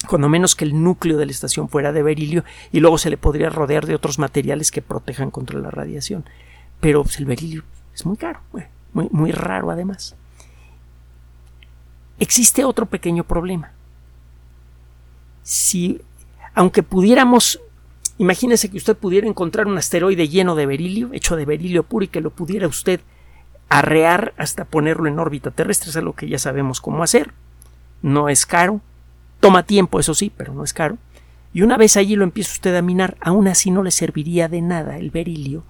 Cuando 0.08 0.28
menos 0.28 0.56
que 0.56 0.66
el 0.66 0.84
núcleo 0.84 1.18
de 1.18 1.28
la 1.28 1.32
estación 1.32 1.70
fuera 1.70 1.94
de 1.94 2.02
berilio 2.02 2.44
y 2.72 2.80
luego 2.80 2.98
se 2.98 3.12
le 3.12 3.18
podría 3.18 3.52
rodear 3.52 3.86
de 3.86 3.94
otros 3.94 4.18
materiales 4.18 4.72
que 4.72 4.82
protejan 4.82 5.30
contra 5.30 5.60
la 5.60 5.70
radiación. 5.70 6.26
Pero 6.84 7.04
pues, 7.04 7.18
el 7.18 7.26
berilio 7.26 7.64
es 7.96 8.06
muy 8.06 8.18
caro, 8.18 8.42
muy, 8.92 9.08
muy 9.10 9.32
raro 9.32 9.72
además. 9.72 10.16
Existe 12.20 12.66
otro 12.66 12.86
pequeño 12.86 13.24
problema. 13.24 13.72
Si, 15.44 16.02
aunque 16.54 16.84
pudiéramos 16.84 17.60
Imagínese 18.20 18.70
que 18.70 18.78
usted 18.78 18.96
pudiera 18.96 19.28
encontrar 19.28 19.66
un 19.66 19.78
asteroide 19.78 20.28
lleno 20.28 20.56
de 20.56 20.68
berilio, 20.68 21.10
hecho 21.14 21.36
de 21.36 21.46
berilio 21.46 21.84
puro, 21.84 22.06
y 22.06 22.10
que 22.10 22.22
lo 22.22 22.30
pudiera 22.30 22.68
usted 22.68 23.02
arrear 23.70 24.34
hasta 24.38 24.66
ponerlo 24.66 25.08
en 25.08 25.18
órbita 25.18 25.50
terrestre, 25.50 25.90
es 25.90 25.98
algo 25.98 26.14
que 26.14 26.30
ya 26.30 26.38
sabemos 26.38 26.80
cómo 26.80 27.02
hacer. 27.02 27.34
No 28.04 28.30
es 28.30 28.46
caro, 28.46 28.82
toma 29.40 29.64
tiempo, 29.64 30.00
eso 30.00 30.14
sí, 30.14 30.32
pero 30.36 30.54
no 30.54 30.64
es 30.64 30.74
caro. 30.74 30.98
Y 31.54 31.64
una 31.64 31.76
vez 31.76 31.98
allí 31.98 32.16
lo 32.16 32.24
empieza 32.24 32.52
usted 32.52 32.76
a 32.76 32.84
minar, 32.84 33.18
aún 33.20 33.48
así 33.48 33.72
no 33.72 33.82
le 33.82 33.92
serviría 33.92 34.48
de 34.48 34.62
nada 34.62 34.98
el 34.98 35.10
berilio, 35.10 35.64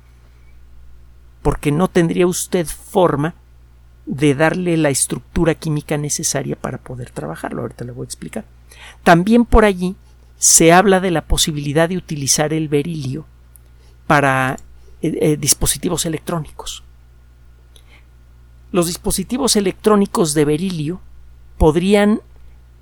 porque 1.44 1.72
no 1.72 1.88
tendría 1.90 2.26
usted 2.26 2.66
forma 2.66 3.36
de 4.06 4.34
darle 4.34 4.76
la 4.78 4.90
estructura 4.90 5.56
química 5.56 5.98
necesaria 5.98 6.56
para 6.56 6.80
poder 6.80 7.12
trabajarlo. 7.12 7.62
Ahorita 7.62 7.86
le 7.86 7.92
voy 7.92 8.06
a 8.06 8.08
explicar. 8.08 8.46
También 9.04 9.46
por 9.46 9.66
allí 9.66 9.96
se 10.38 10.74
habla 10.74 11.00
de 11.00 11.12
la 11.12 11.22
posibilidad 11.22 11.88
de 11.88 11.98
utilizar 11.98 12.54
el 12.54 12.68
berilio 12.70 13.26
para 14.08 14.58
eh, 15.02 15.18
eh, 15.22 15.38
dispositivos 15.38 16.06
electrónicos. 16.06 16.84
Los 18.72 18.88
dispositivos 18.88 19.56
electrónicos 19.56 20.34
de 20.34 20.46
berilio 20.46 21.00
podrían 21.58 22.22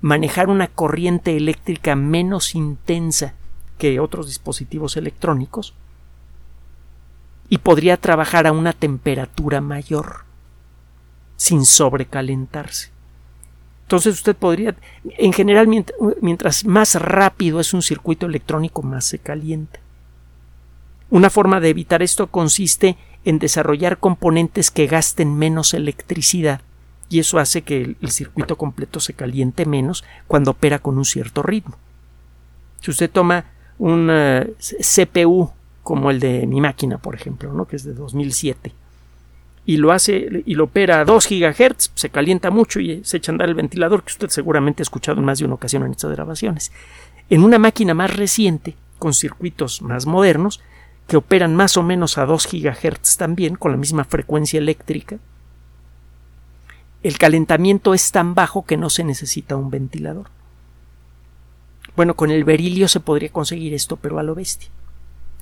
manejar 0.00 0.48
una 0.48 0.68
corriente 0.68 1.36
eléctrica 1.36 1.94
menos 1.94 2.54
intensa 2.54 3.34
que 3.78 4.00
otros 4.00 4.26
dispositivos 4.26 4.96
electrónicos 4.96 5.74
y 7.48 7.58
podría 7.58 7.96
trabajar 7.96 8.46
a 8.46 8.52
una 8.52 8.72
temperatura 8.72 9.60
mayor 9.60 10.24
sin 11.36 11.64
sobrecalentarse. 11.64 12.90
Entonces 13.82 14.14
usted 14.14 14.36
podría, 14.36 14.74
en 15.18 15.32
general, 15.32 15.68
mientras 16.20 16.64
más 16.64 16.94
rápido 16.94 17.60
es 17.60 17.74
un 17.74 17.82
circuito 17.82 18.26
electrónico, 18.26 18.82
más 18.82 19.04
se 19.04 19.18
calienta. 19.18 19.80
Una 21.10 21.28
forma 21.28 21.60
de 21.60 21.68
evitar 21.68 22.02
esto 22.02 22.28
consiste 22.28 22.96
en 23.24 23.38
desarrollar 23.38 23.98
componentes 23.98 24.70
que 24.70 24.86
gasten 24.86 25.36
menos 25.36 25.74
electricidad 25.74 26.62
y 27.12 27.18
eso 27.18 27.38
hace 27.38 27.60
que 27.60 27.96
el, 28.00 28.10
circuito 28.10 28.56
completo 28.56 28.98
se 28.98 29.12
caliente 29.12 29.66
menos 29.66 30.02
cuando 30.26 30.52
opera 30.52 30.78
con 30.78 30.96
un 30.96 31.04
cierto 31.04 31.42
ritmo. 31.42 31.76
Si 32.80 32.90
usted 32.90 33.10
toma 33.10 33.44
un 33.78 34.08
eh, 34.10 34.54
CPU 34.80 35.50
como 35.82 36.10
el 36.10 36.20
de 36.20 36.46
mi 36.46 36.60
máquina, 36.60 36.98
por 36.98 37.14
ejemplo, 37.14 37.52
¿no? 37.52 37.66
que 37.66 37.76
es 37.76 37.84
de 37.84 37.94
2007, 37.94 38.72
y 39.64 39.76
lo 39.76 39.92
hace 39.92 40.42
y 40.44 40.54
lo 40.54 40.64
opera 40.64 41.00
a 41.00 41.04
2 41.04 41.28
GHz, 41.28 41.92
se 41.94 42.10
calienta 42.10 42.50
mucho 42.50 42.80
y 42.80 43.02
se 43.04 43.18
echa 43.18 43.30
a 43.30 43.34
andar 43.34 43.48
el 43.48 43.54
ventilador, 43.54 44.02
que 44.02 44.12
usted 44.12 44.28
seguramente 44.28 44.82
ha 44.82 44.84
escuchado 44.84 45.20
en 45.20 45.24
más 45.24 45.38
de 45.38 45.44
una 45.44 45.54
ocasión 45.54 45.84
en 45.84 45.92
estas 45.92 46.10
grabaciones. 46.12 46.72
En 47.30 47.44
una 47.44 47.58
máquina 47.58 47.94
más 47.94 48.16
reciente, 48.16 48.76
con 48.98 49.14
circuitos 49.14 49.82
más 49.82 50.06
modernos, 50.06 50.60
que 51.06 51.16
operan 51.16 51.54
más 51.54 51.76
o 51.76 51.82
menos 51.82 52.18
a 52.18 52.26
2 52.26 52.48
GHz 52.50 53.16
también, 53.16 53.54
con 53.56 53.70
la 53.70 53.78
misma 53.78 54.04
frecuencia 54.04 54.58
eléctrica, 54.58 55.18
el 57.02 57.18
calentamiento 57.18 57.94
es 57.94 58.12
tan 58.12 58.34
bajo 58.34 58.64
que 58.64 58.76
no 58.76 58.88
se 58.88 59.02
necesita 59.02 59.56
un 59.56 59.70
ventilador. 59.70 60.26
Bueno, 61.96 62.14
con 62.14 62.30
el 62.30 62.44
berilio 62.44 62.88
se 62.88 63.00
podría 63.00 63.30
conseguir 63.30 63.74
esto, 63.74 63.96
pero 63.96 64.18
a 64.18 64.22
lo 64.22 64.34
bestia. 64.34 64.70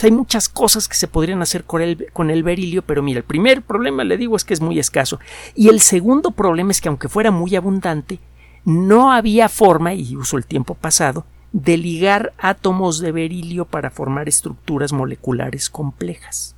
Hay 0.02 0.12
muchas 0.12 0.48
cosas 0.48 0.88
que 0.88 0.94
se 0.94 1.08
podrían 1.08 1.42
hacer 1.42 1.64
con 1.64 1.82
el, 1.82 2.42
berilio, 2.42 2.82
pero 2.82 3.02
mira, 3.02 3.18
el 3.18 3.24
primer 3.24 3.62
problema, 3.62 4.04
le 4.04 4.16
digo, 4.16 4.36
es 4.36 4.44
que 4.44 4.54
es 4.54 4.60
muy 4.60 4.78
escaso. 4.78 5.20
Y 5.54 5.68
el 5.68 5.80
segundo 5.80 6.30
problema 6.30 6.70
es 6.70 6.80
que 6.80 6.88
aunque 6.88 7.08
fuera 7.08 7.30
muy 7.30 7.54
abundante, 7.54 8.18
no 8.64 9.12
había 9.12 9.48
forma, 9.48 9.94
y 9.94 10.16
uso 10.16 10.38
el 10.38 10.46
tiempo 10.46 10.74
pasado, 10.74 11.24
de 11.52 11.76
ligar 11.76 12.32
átomos 12.38 13.00
de 13.00 13.12
berilio 13.12 13.64
para 13.64 13.90
formar 13.90 14.28
estructuras 14.28 14.92
moleculares 14.92 15.68
complejas, 15.68 16.54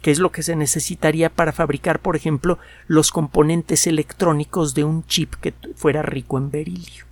que 0.00 0.10
es 0.10 0.18
lo 0.18 0.30
que 0.30 0.42
se 0.42 0.56
necesitaría 0.56 1.28
para 1.28 1.52
fabricar, 1.52 1.98
por 1.98 2.16
ejemplo, 2.16 2.58
los 2.86 3.10
componentes 3.10 3.86
electrónicos 3.86 4.74
de 4.74 4.84
un 4.84 5.04
chip 5.06 5.34
que 5.34 5.54
fuera 5.74 6.02
rico 6.02 6.38
en 6.38 6.50
berilio. 6.50 7.11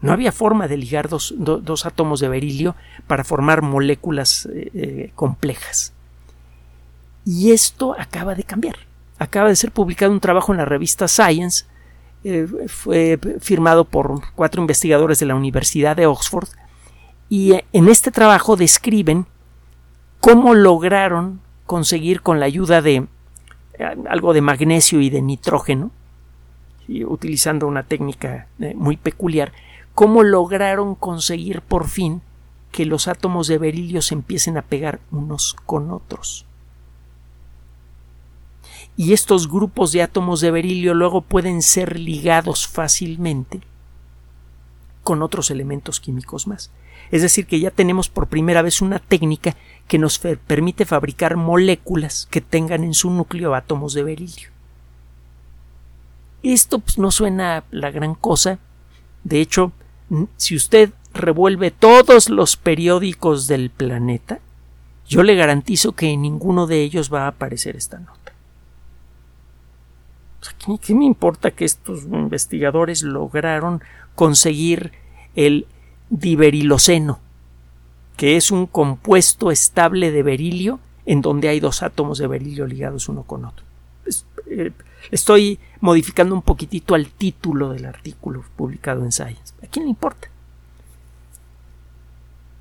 No 0.00 0.12
había 0.12 0.30
forma 0.32 0.68
de 0.68 0.76
ligar 0.76 1.08
dos, 1.08 1.32
átomos 1.84 2.20
de 2.20 2.28
berilio 2.28 2.76
para 3.06 3.24
formar 3.24 3.62
moléculas 3.62 4.46
eh, 4.52 4.70
eh, 4.74 5.12
complejas. 5.14 5.92
Y 7.24 7.52
esto 7.52 7.96
acaba 7.98 8.34
de 8.34 8.44
cambiar. 8.44 8.76
Acaba 9.18 9.48
de 9.48 9.56
ser 9.56 9.72
publicado 9.72 10.12
un 10.12 10.20
trabajo 10.20 10.52
en 10.52 10.58
la 10.58 10.64
revista 10.64 11.08
Science 11.08 11.64
eh, 12.24 12.46
fue 12.66 13.18
firmado 13.40 13.84
por 13.84 14.20
cuatro 14.34 14.60
investigadores 14.60 15.20
de 15.20 15.26
la 15.26 15.36
Universidad 15.36 15.96
de 15.96 16.06
Oxford 16.06 16.48
y 17.28 17.52
en 17.72 17.88
este 17.88 18.10
trabajo 18.10 18.56
describen 18.56 19.26
cómo 20.20 20.54
lograron 20.54 21.40
conseguir 21.66 22.22
con 22.22 22.40
la 22.40 22.46
ayuda 22.46 22.82
de 22.82 23.06
algo 24.08 24.32
de 24.32 24.40
magnesio 24.40 25.00
y 25.00 25.10
de 25.10 25.22
nitrógeno, 25.22 25.90
utilizando 27.06 27.66
una 27.68 27.82
técnica 27.82 28.48
muy 28.74 28.96
peculiar, 28.96 29.52
cómo 29.96 30.22
lograron 30.22 30.94
conseguir 30.94 31.62
por 31.62 31.88
fin 31.88 32.22
que 32.70 32.86
los 32.86 33.08
átomos 33.08 33.48
de 33.48 33.58
berilio 33.58 34.00
se 34.00 34.14
empiecen 34.14 34.56
a 34.56 34.62
pegar 34.62 35.00
unos 35.10 35.56
con 35.66 35.90
otros 35.90 36.46
y 38.96 39.12
estos 39.12 39.48
grupos 39.48 39.92
de 39.92 40.02
átomos 40.02 40.40
de 40.40 40.50
berilio 40.50 40.94
luego 40.94 41.20
pueden 41.20 41.62
ser 41.62 41.98
ligados 41.98 42.66
fácilmente 42.66 43.60
con 45.02 45.22
otros 45.22 45.50
elementos 45.50 46.00
químicos 46.00 46.46
más. 46.46 46.70
Es 47.10 47.22
decir, 47.22 47.46
que 47.46 47.60
ya 47.60 47.70
tenemos 47.70 48.08
por 48.08 48.26
primera 48.26 48.62
vez 48.62 48.80
una 48.80 48.98
técnica 48.98 49.54
que 49.86 49.98
nos 49.98 50.18
permite 50.18 50.84
fabricar 50.84 51.36
moléculas 51.36 52.26
que 52.30 52.40
tengan 52.40 52.82
en 52.82 52.94
su 52.94 53.10
núcleo 53.10 53.54
átomos 53.54 53.92
de 53.94 54.02
berilio. 54.02 54.48
Esto 56.42 56.80
pues, 56.80 56.98
no 56.98 57.10
suena 57.10 57.64
la 57.70 57.90
gran 57.90 58.14
cosa. 58.14 58.58
De 59.22 59.40
hecho, 59.40 59.72
si 60.36 60.56
usted 60.56 60.90
revuelve 61.12 61.70
todos 61.70 62.28
los 62.28 62.56
periódicos 62.56 63.46
del 63.46 63.70
planeta, 63.70 64.40
yo 65.08 65.22
le 65.22 65.34
garantizo 65.34 65.92
que 65.92 66.10
en 66.10 66.22
ninguno 66.22 66.66
de 66.66 66.82
ellos 66.82 67.12
va 67.12 67.24
a 67.24 67.28
aparecer 67.28 67.76
esta 67.76 67.98
nota. 67.98 68.32
¿Qué 70.80 70.94
me 70.94 71.04
importa 71.04 71.50
que 71.50 71.64
estos 71.64 72.04
investigadores 72.04 73.02
lograron 73.02 73.82
conseguir 74.14 74.92
el 75.34 75.66
diberiloceno, 76.10 77.20
que 78.16 78.36
es 78.36 78.50
un 78.50 78.66
compuesto 78.66 79.50
estable 79.50 80.10
de 80.10 80.22
berilio 80.22 80.80
en 81.04 81.20
donde 81.20 81.48
hay 81.48 81.60
dos 81.60 81.82
átomos 81.82 82.18
de 82.18 82.26
berilio 82.26 82.66
ligados 82.66 83.08
uno 83.08 83.22
con 83.24 83.44
otro? 83.44 83.64
Eh, 84.48 84.72
estoy 85.10 85.58
modificando 85.80 86.34
un 86.34 86.42
poquitito 86.42 86.94
al 86.94 87.08
título 87.08 87.70
del 87.70 87.86
artículo 87.86 88.44
publicado 88.56 89.04
en 89.04 89.12
Science. 89.12 89.54
¿A 89.62 89.66
quién 89.66 89.84
le 89.84 89.90
importa? 89.90 90.28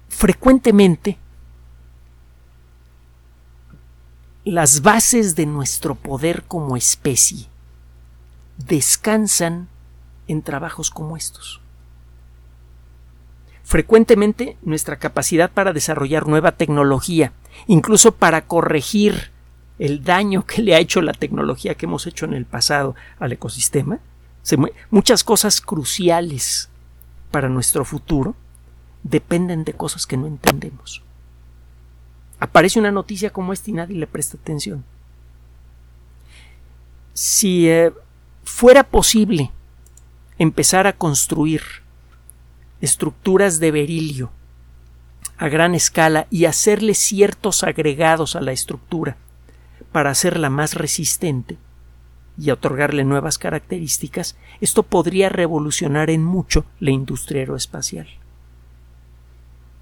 Frecuentemente 0.10 1.18
las 4.46 4.84
bases 4.84 5.36
de 5.36 5.48
nuestro 5.48 5.96
poder 5.96 6.44
como 6.44 6.78
especie 6.78 7.48
descansan 8.58 9.68
en 10.28 10.44
trabajos 10.44 10.92
como 10.92 11.18
estos. 11.18 11.62
Frecuentemente 13.64 14.58
nuestra 14.62 14.98
capacidad 14.98 15.52
para 15.52 15.74
desarrollar 15.74 16.28
nueva 16.28 16.52
tecnología, 16.52 17.34
incluso 17.66 18.14
para 18.14 18.46
corregir 18.46 19.32
el 19.80 20.04
daño 20.04 20.46
que 20.46 20.62
le 20.62 20.76
ha 20.76 20.80
hecho 20.80 21.02
la 21.02 21.14
tecnología 21.14 21.76
que 21.76 21.86
hemos 21.86 22.08
hecho 22.08 22.26
en 22.26 22.34
el 22.34 22.46
pasado 22.46 22.96
al 23.20 23.34
ecosistema, 23.34 24.00
muchas 24.90 25.24
cosas 25.24 25.60
cruciales 25.60 26.70
para 27.32 27.50
nuestro 27.50 27.84
futuro 27.84 28.36
dependen 29.04 29.64
de 29.64 29.74
cosas 29.74 30.06
que 30.06 30.18
no 30.18 30.28
entendemos. 30.28 31.02
Aparece 32.40 32.80
una 32.80 32.92
noticia 32.92 33.32
como 33.32 33.54
esta 33.54 33.70
y 33.70 33.74
nadie 33.74 33.98
le 33.98 34.08
presta 34.08 34.38
atención. 34.38 34.84
Si 37.14 37.68
eh, 37.70 37.92
fuera 38.44 38.84
posible 38.84 39.52
empezar 40.38 40.86
a 40.86 40.94
construir 40.94 41.62
estructuras 42.82 43.60
de 43.60 43.72
berilio 43.72 44.32
a 45.38 45.50
gran 45.50 45.76
escala 45.76 46.28
y 46.30 46.46
hacerle 46.46 46.94
ciertos 46.94 47.64
agregados 47.64 48.36
a 48.36 48.42
la 48.42 48.52
estructura 48.52 49.18
para 49.96 50.10
hacerla 50.10 50.50
más 50.50 50.74
resistente 50.74 51.58
y 52.38 52.52
otorgarle 52.52 53.06
nuevas 53.06 53.38
características, 53.38 54.36
esto 54.60 54.84
podría 54.84 55.30
revolucionar 55.30 56.10
en 56.10 56.22
mucho 56.22 56.66
la 56.82 56.92
industria 56.92 57.44
aeroespacial. 57.44 58.10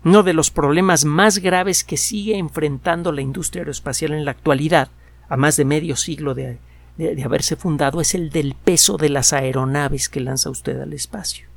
Uno 0.03 0.21
de 0.21 0.33
los 0.33 0.51
problemas 0.51 1.03
más 1.03 1.39
graves 1.39 1.83
que 1.83 1.97
sigue 1.97 2.37
enfrentando 2.37 3.11
la 3.11 3.23
industria 3.23 3.61
aeroespacial 3.61 4.13
en 4.13 4.23
la 4.23 4.29
actualidad, 4.29 4.89
a 5.29 5.35
más 5.35 5.57
de 5.57 5.65
medio 5.65 5.95
siglo 5.95 6.35
de 6.35 6.59
de, 6.95 7.23
haberse 7.23 7.55
fundado 7.55 7.99
es 7.99 8.13
el 8.13 8.29
del 8.29 8.53
peso 8.53 8.97
de 8.97 9.09
las 9.09 9.33
aeronaves 9.33 10.09
que 10.09 10.19
lanza 10.19 10.51
usted 10.51 10.79
al 10.79 10.93
espacio. 10.93 11.47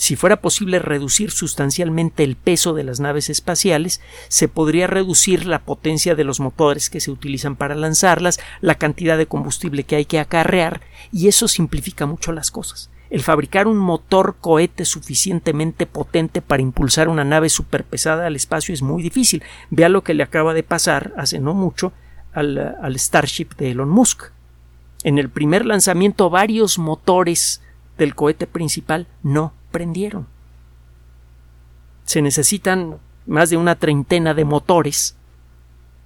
Si 0.00 0.16
fuera 0.16 0.40
posible 0.40 0.78
reducir 0.78 1.30
sustancialmente 1.30 2.24
el 2.24 2.34
peso 2.34 2.72
de 2.72 2.84
las 2.84 3.00
naves 3.00 3.28
espaciales, 3.28 4.00
se 4.28 4.48
podría 4.48 4.86
reducir 4.86 5.44
la 5.44 5.58
potencia 5.58 6.14
de 6.14 6.24
los 6.24 6.40
motores 6.40 6.88
que 6.88 7.00
se 7.00 7.10
utilizan 7.10 7.54
para 7.54 7.74
lanzarlas, 7.74 8.40
la 8.62 8.76
cantidad 8.76 9.18
de 9.18 9.26
combustible 9.26 9.84
que 9.84 9.96
hay 9.96 10.06
que 10.06 10.18
acarrear, 10.18 10.80
y 11.12 11.28
eso 11.28 11.48
simplifica 11.48 12.06
mucho 12.06 12.32
las 12.32 12.50
cosas. 12.50 12.88
El 13.10 13.20
fabricar 13.22 13.66
un 13.66 13.76
motor 13.76 14.36
cohete 14.40 14.86
suficientemente 14.86 15.84
potente 15.84 16.40
para 16.40 16.62
impulsar 16.62 17.10
una 17.10 17.24
nave 17.24 17.50
superpesada 17.50 18.26
al 18.26 18.36
espacio 18.36 18.72
es 18.72 18.80
muy 18.80 19.02
difícil. 19.02 19.42
Vea 19.68 19.90
lo 19.90 20.02
que 20.02 20.14
le 20.14 20.22
acaba 20.22 20.54
de 20.54 20.62
pasar 20.62 21.12
hace 21.18 21.40
no 21.40 21.52
mucho 21.52 21.92
al, 22.32 22.94
Starship 22.96 23.48
de 23.58 23.72
Elon 23.72 23.90
Musk. 23.90 24.30
En 25.04 25.18
el 25.18 25.28
primer 25.28 25.66
lanzamiento 25.66 26.30
varios 26.30 26.78
motores 26.78 27.60
del 27.98 28.14
cohete 28.14 28.46
principal 28.46 29.06
no 29.22 29.59
prendieron. 29.70 30.26
Se 32.04 32.22
necesitan 32.22 32.98
más 33.26 33.50
de 33.50 33.56
una 33.56 33.76
treintena 33.76 34.34
de 34.34 34.44
motores 34.44 35.16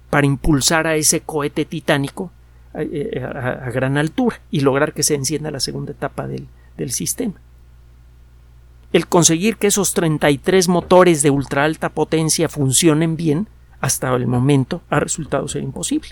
para 0.09 0.27
impulsar 0.27 0.87
a 0.87 0.95
ese 0.95 1.21
cohete 1.21 1.65
titánico 1.65 2.31
a, 2.73 2.81
eh, 2.81 3.71
gran 3.73 3.97
altura 3.97 4.39
y 4.51 4.61
lograr 4.61 4.93
que 4.93 5.03
se 5.03 5.15
encienda 5.15 5.51
la 5.51 5.59
segunda 5.59 5.91
etapa 5.91 6.27
del, 6.27 6.47
del 6.77 6.91
sistema. 6.91 7.35
El 8.93 9.07
conseguir 9.07 9.57
que 9.57 9.67
esos 9.67 9.93
33 9.93 10.69
motores 10.69 11.21
de 11.21 11.29
ultra 11.29 11.65
alta 11.65 11.89
potencia 11.89 12.47
funcionen 12.47 13.17
bien 13.17 13.47
hasta 13.81 14.13
el 14.15 14.27
momento 14.27 14.81
ha 14.89 14.99
resultado 14.99 15.47
ser 15.47 15.63
imposible. 15.63 16.09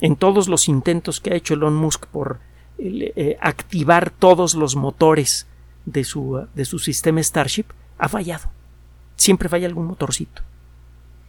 En 0.00 0.16
todos 0.16 0.48
los 0.48 0.68
intentos 0.68 1.20
que 1.20 1.32
ha 1.32 1.36
hecho 1.36 1.54
Elon 1.54 1.74
Musk 1.74 2.06
por 2.06 2.38
eh, 2.78 3.36
activar 3.40 4.10
todos 4.10 4.54
los 4.54 4.74
motores 4.74 5.46
de 5.92 6.04
su, 6.04 6.46
de 6.54 6.64
su 6.64 6.78
sistema 6.78 7.22
Starship, 7.22 7.66
ha 7.98 8.08
fallado. 8.08 8.48
Siempre 9.16 9.48
falla 9.48 9.66
algún 9.66 9.86
motorcito. 9.86 10.42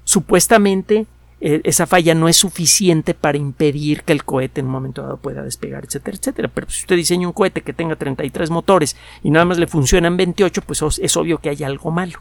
Supuestamente 0.03 1.05
eh, 1.43 1.61
esa 1.63 1.87
falla 1.87 2.13
no 2.13 2.29
es 2.29 2.37
suficiente 2.37 3.15
para 3.15 3.37
impedir 3.37 4.03
que 4.03 4.13
el 4.13 4.23
cohete 4.23 4.61
en 4.61 4.67
un 4.67 4.73
momento 4.73 5.01
dado 5.01 5.17
pueda 5.17 5.41
despegar, 5.41 5.83
etcétera, 5.83 6.17
etcétera. 6.17 6.47
Pero 6.53 6.69
si 6.69 6.81
usted 6.81 6.95
diseña 6.95 7.27
un 7.27 7.33
cohete 7.33 7.61
que 7.61 7.73
tenga 7.73 7.95
33 7.95 8.51
motores 8.51 8.95
y 9.23 9.31
nada 9.31 9.45
más 9.45 9.57
le 9.57 9.65
funcionan 9.65 10.17
28, 10.17 10.61
pues 10.61 10.81
es 10.99 11.17
obvio 11.17 11.39
que 11.39 11.49
hay 11.49 11.63
algo 11.63 11.89
malo. 11.89 12.19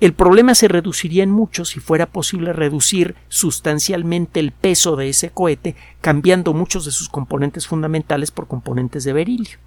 El 0.00 0.12
problema 0.12 0.54
se 0.54 0.68
reduciría 0.68 1.24
en 1.24 1.32
mucho 1.32 1.64
si 1.64 1.80
fuera 1.80 2.06
posible 2.06 2.52
reducir 2.52 3.16
sustancialmente 3.26 4.38
el 4.38 4.52
peso 4.52 4.94
de 4.94 5.08
ese 5.08 5.30
cohete, 5.30 5.74
cambiando 6.00 6.54
muchos 6.54 6.84
de 6.84 6.92
sus 6.92 7.08
componentes 7.08 7.66
fundamentales 7.66 8.30
por 8.30 8.46
componentes 8.46 9.02
de 9.02 9.12
berilio. 9.12 9.58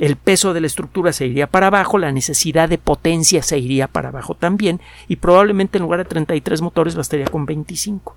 El 0.00 0.16
peso 0.16 0.54
de 0.54 0.62
la 0.62 0.66
estructura 0.66 1.12
se 1.12 1.26
iría 1.26 1.46
para 1.46 1.66
abajo, 1.66 1.98
la 1.98 2.10
necesidad 2.10 2.70
de 2.70 2.78
potencia 2.78 3.42
se 3.42 3.58
iría 3.58 3.86
para 3.86 4.08
abajo 4.08 4.34
también, 4.34 4.80
y 5.08 5.16
probablemente 5.16 5.76
en 5.76 5.82
lugar 5.82 5.98
de 5.98 6.06
33 6.06 6.62
motores 6.62 6.96
bastaría 6.96 7.26
con 7.26 7.44
25. 7.44 8.16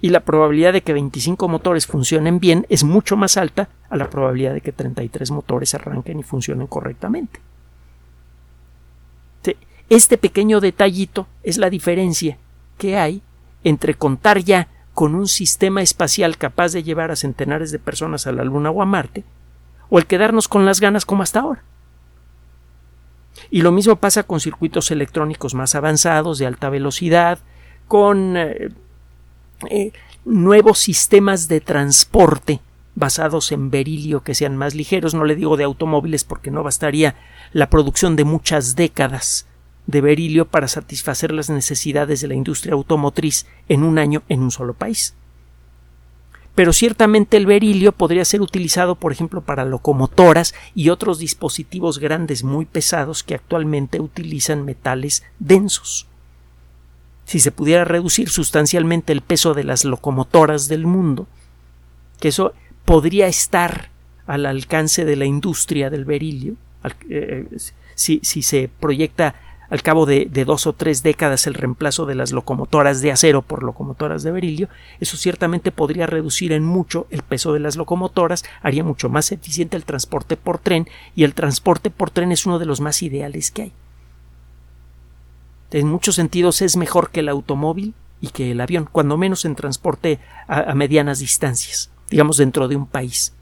Y 0.00 0.08
la 0.08 0.20
probabilidad 0.20 0.72
de 0.72 0.80
que 0.80 0.94
25 0.94 1.48
motores 1.48 1.86
funcionen 1.86 2.40
bien 2.40 2.64
es 2.70 2.82
mucho 2.82 3.14
más 3.18 3.36
alta 3.36 3.68
a 3.90 3.96
la 3.98 4.08
probabilidad 4.08 4.54
de 4.54 4.62
que 4.62 4.72
33 4.72 5.32
motores 5.32 5.74
arranquen 5.74 6.18
y 6.18 6.22
funcionen 6.22 6.66
correctamente. 6.66 7.40
Este 9.90 10.16
pequeño 10.16 10.60
detallito 10.60 11.26
es 11.42 11.58
la 11.58 11.68
diferencia 11.68 12.38
que 12.78 12.96
hay 12.96 13.20
entre 13.64 13.94
contar 13.94 14.38
ya 14.38 14.68
con 14.94 15.14
un 15.14 15.28
sistema 15.28 15.82
espacial 15.82 16.38
capaz 16.38 16.72
de 16.72 16.82
llevar 16.82 17.10
a 17.10 17.16
centenares 17.16 17.70
de 17.70 17.78
personas 17.78 18.26
a 18.26 18.32
la 18.32 18.44
Luna 18.44 18.70
o 18.70 18.80
a 18.80 18.86
Marte, 18.86 19.24
o 19.88 19.98
el 19.98 20.06
quedarnos 20.06 20.48
con 20.48 20.64
las 20.64 20.80
ganas 20.80 21.04
como 21.04 21.22
hasta 21.22 21.40
ahora. 21.40 21.62
Y 23.50 23.62
lo 23.62 23.72
mismo 23.72 23.96
pasa 23.96 24.22
con 24.22 24.40
circuitos 24.40 24.90
electrónicos 24.90 25.54
más 25.54 25.74
avanzados, 25.74 26.38
de 26.38 26.46
alta 26.46 26.70
velocidad, 26.70 27.38
con 27.86 28.36
eh, 28.36 28.68
eh, 29.70 29.92
nuevos 30.24 30.78
sistemas 30.78 31.48
de 31.48 31.60
transporte 31.60 32.60
basados 32.94 33.52
en 33.52 33.70
berilio 33.70 34.22
que 34.22 34.34
sean 34.34 34.56
más 34.56 34.74
ligeros. 34.74 35.14
No 35.14 35.24
le 35.24 35.36
digo 35.36 35.56
de 35.56 35.64
automóviles 35.64 36.24
porque 36.24 36.50
no 36.50 36.62
bastaría 36.62 37.14
la 37.52 37.70
producción 37.70 38.16
de 38.16 38.24
muchas 38.24 38.74
décadas 38.74 39.46
de 39.86 40.00
berilio 40.00 40.48
para 40.48 40.66
satisfacer 40.66 41.30
las 41.30 41.48
necesidades 41.48 42.20
de 42.20 42.28
la 42.28 42.34
industria 42.34 42.74
automotriz 42.74 43.46
en 43.68 43.84
un 43.84 43.98
año 43.98 44.22
en 44.28 44.42
un 44.42 44.50
solo 44.50 44.74
país. 44.74 45.14
Pero 46.56 46.72
ciertamente 46.72 47.36
el 47.36 47.44
berilio 47.44 47.92
podría 47.92 48.24
ser 48.24 48.40
utilizado, 48.40 48.94
por 48.94 49.12
ejemplo, 49.12 49.42
para 49.42 49.66
locomotoras 49.66 50.54
y 50.74 50.88
otros 50.88 51.18
dispositivos 51.18 51.98
grandes 51.98 52.44
muy 52.44 52.64
pesados 52.64 53.22
que 53.22 53.34
actualmente 53.34 54.00
utilizan 54.00 54.64
metales 54.64 55.22
densos. 55.38 56.06
Si 57.26 57.40
se 57.40 57.52
pudiera 57.52 57.84
reducir 57.84 58.30
sustancialmente 58.30 59.12
el 59.12 59.20
peso 59.20 59.52
de 59.52 59.64
las 59.64 59.84
locomotoras 59.84 60.66
del 60.66 60.86
mundo, 60.86 61.28
que 62.20 62.28
eso 62.28 62.54
podría 62.86 63.26
estar 63.26 63.90
al 64.26 64.46
alcance 64.46 65.04
de 65.04 65.16
la 65.16 65.26
industria 65.26 65.90
del 65.90 66.06
berilio, 66.06 66.54
eh, 67.10 67.46
si, 67.94 68.20
si 68.22 68.40
se 68.40 68.70
proyecta 68.80 69.34
al 69.68 69.82
cabo 69.82 70.06
de, 70.06 70.26
dos 70.44 70.66
o 70.66 70.72
tres 70.72 71.02
décadas 71.02 71.46
el 71.46 71.54
reemplazo 71.54 72.06
de 72.06 72.14
las 72.14 72.32
locomotoras 72.32 73.00
de 73.00 73.12
acero 73.12 73.42
por 73.42 73.62
locomotoras 73.62 74.22
de 74.22 74.30
berilio, 74.30 74.68
eso 75.00 75.16
ciertamente 75.16 75.72
podría 75.72 76.06
reducir 76.06 76.52
en 76.52 76.64
mucho 76.64 77.06
el 77.10 77.22
peso 77.22 77.52
de 77.52 77.60
las 77.60 77.76
locomotoras, 77.76 78.44
haría 78.62 78.84
mucho 78.84 79.08
más 79.08 79.32
eficiente 79.32 79.76
el 79.76 79.84
transporte 79.84 80.36
por 80.36 80.58
tren 80.58 80.88
y 81.14 81.24
el 81.24 81.34
transporte 81.34 81.90
por 81.90 82.10
tren 82.10 82.32
es 82.32 82.46
uno 82.46 82.58
de 82.58 82.66
los 82.66 82.80
más 82.80 83.02
ideales 83.02 83.50
que 83.50 83.62
hay. 83.62 83.72
En 85.72 85.88
muchos 85.88 86.14
sentidos 86.14 86.62
es 86.62 86.76
mejor 86.76 87.10
que 87.10 87.20
el 87.20 87.28
automóvil 87.28 87.94
y 88.20 88.28
que 88.28 88.52
el 88.52 88.60
avión, 88.60 88.88
cuando 88.90 89.16
menos 89.16 89.44
en 89.44 89.56
transporte 89.56 90.20
a 90.46 90.74
medianas 90.74 91.18
distancias, 91.18 91.90
digamos 92.08 92.36
dentro 92.36 92.68
de 92.68 92.76
un 92.76 92.86
país 92.86 93.32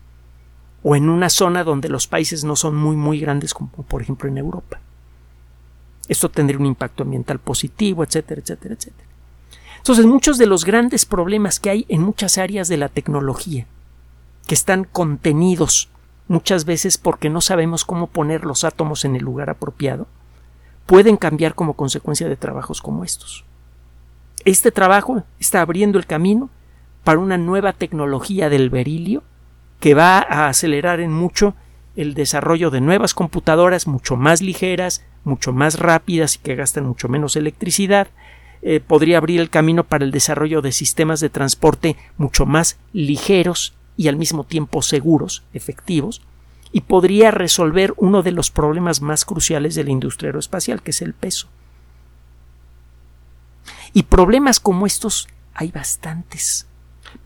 o 0.85 0.95
en 0.95 1.09
una 1.09 1.31
zona 1.31 1.65
donde 1.65 1.89
los 1.89 2.07
países 2.07 2.45
no 2.45 2.55
son 2.55 2.77
muy 2.77 2.95
muy 2.95 3.19
grandes 3.19 3.55
como 3.55 3.71
por 3.71 4.03
ejemplo 4.03 4.29
en 4.29 4.39
Europa. 4.39 4.81
Esto 6.09 6.29
tendría 6.29 6.59
un 6.59 6.67
impacto 6.67 7.03
ambiental 7.03 7.39
positivo, 7.39 8.05
etcétera, 8.05 8.41
etcétera, 8.41 8.75
etcétera. 8.75 9.09
Entonces, 9.79 10.07
muchos 10.07 10.39
de 10.39 10.47
los 10.47 10.65
grandes 10.65 11.05
problemas 11.05 11.61
que 11.61 11.71
hay 11.71 11.87
en 11.89 12.03
muchas 12.03 12.39
áreas 12.39 12.69
de 12.69 12.77
la 12.77 12.89
tecnología, 12.89 13.67
que 14.47 14.55
están 14.55 14.85
contenidos 14.85 15.89
muchas 16.29 16.65
veces 16.65 16.99
porque 16.99 17.31
no 17.31 17.41
sabemos 17.41 17.85
cómo 17.85 18.07
poner 18.07 18.45
los 18.45 18.65
átomos 18.65 19.05
en 19.05 19.17
el 19.17 19.23
lugar 19.23 19.51
apropiado, 19.51 20.07
pueden 20.87 21.17
cambiar 21.17 21.55
como 21.55 21.75
consecuencia 21.75 22.29
de 22.29 22.37
trabajos 22.37 22.81
como 22.81 23.05
estos. 23.05 23.45
Este 24.45 24.71
trabajo 24.71 25.25
está 25.39 25.61
abriendo 25.61 25.99
el 25.99 26.07
camino 26.07 26.51
para 27.03 27.19
una 27.19 27.39
nueva 27.39 27.73
tecnología 27.73 28.49
del 28.49 28.71
berilio 28.71 29.23
que 29.81 29.95
va 29.95 30.19
a 30.19 30.49
acelerar 30.49 31.01
en 31.01 31.13
mucho 31.13 31.55
el 31.97 32.15
desarrollo 32.15 32.71
de 32.71 32.81
nuevas 32.81 33.15
computadoras 33.15 33.87
mucho 33.87 34.17
más 34.17 34.43
ligeras, 34.43 35.05
mucho 35.25 35.53
más 35.53 35.79
rápidas 35.79 36.37
y 36.37 36.39
que 36.39 36.55
gastan 36.55 36.87
mucho 36.87 37.09
menos 37.09 37.37
electricidad, 37.37 38.09
eh, 38.63 38.81
podría 38.81 39.19
abrir 39.19 39.41
el 39.41 39.51
camino 39.51 39.85
para 39.85 40.05
el 40.05 40.11
desarrollo 40.11 40.63
de 40.63 40.73
sistemas 40.73 41.21
de 41.21 41.29
transporte 41.29 41.97
mucho 42.17 42.47
más 42.47 42.79
ligeros 42.93 43.75
y 43.97 44.09
al 44.09 44.17
mismo 44.17 44.45
tiempo 44.45 44.83
seguros, 44.83 45.43
efectivos, 45.53 46.23
y 46.73 46.81
podría 46.81 47.31
resolver 47.31 47.95
uno 47.97 48.23
de 48.23 48.33
los 48.33 48.51
problemas 48.51 49.01
más 49.01 49.25
cruciales 49.25 49.75
de 49.75 49.85
la 49.85 49.91
industria 49.91 50.29
aeroespacial, 50.29 50.83
que 50.83 50.91
es 50.91 51.03
el 51.03 51.15
peso. 51.15 51.49
Y 53.93 54.05
problemas 54.05 54.61
como 54.61 54.87
estos 54.87 55.29
hay 55.55 55.71
bastantes. 55.71 56.67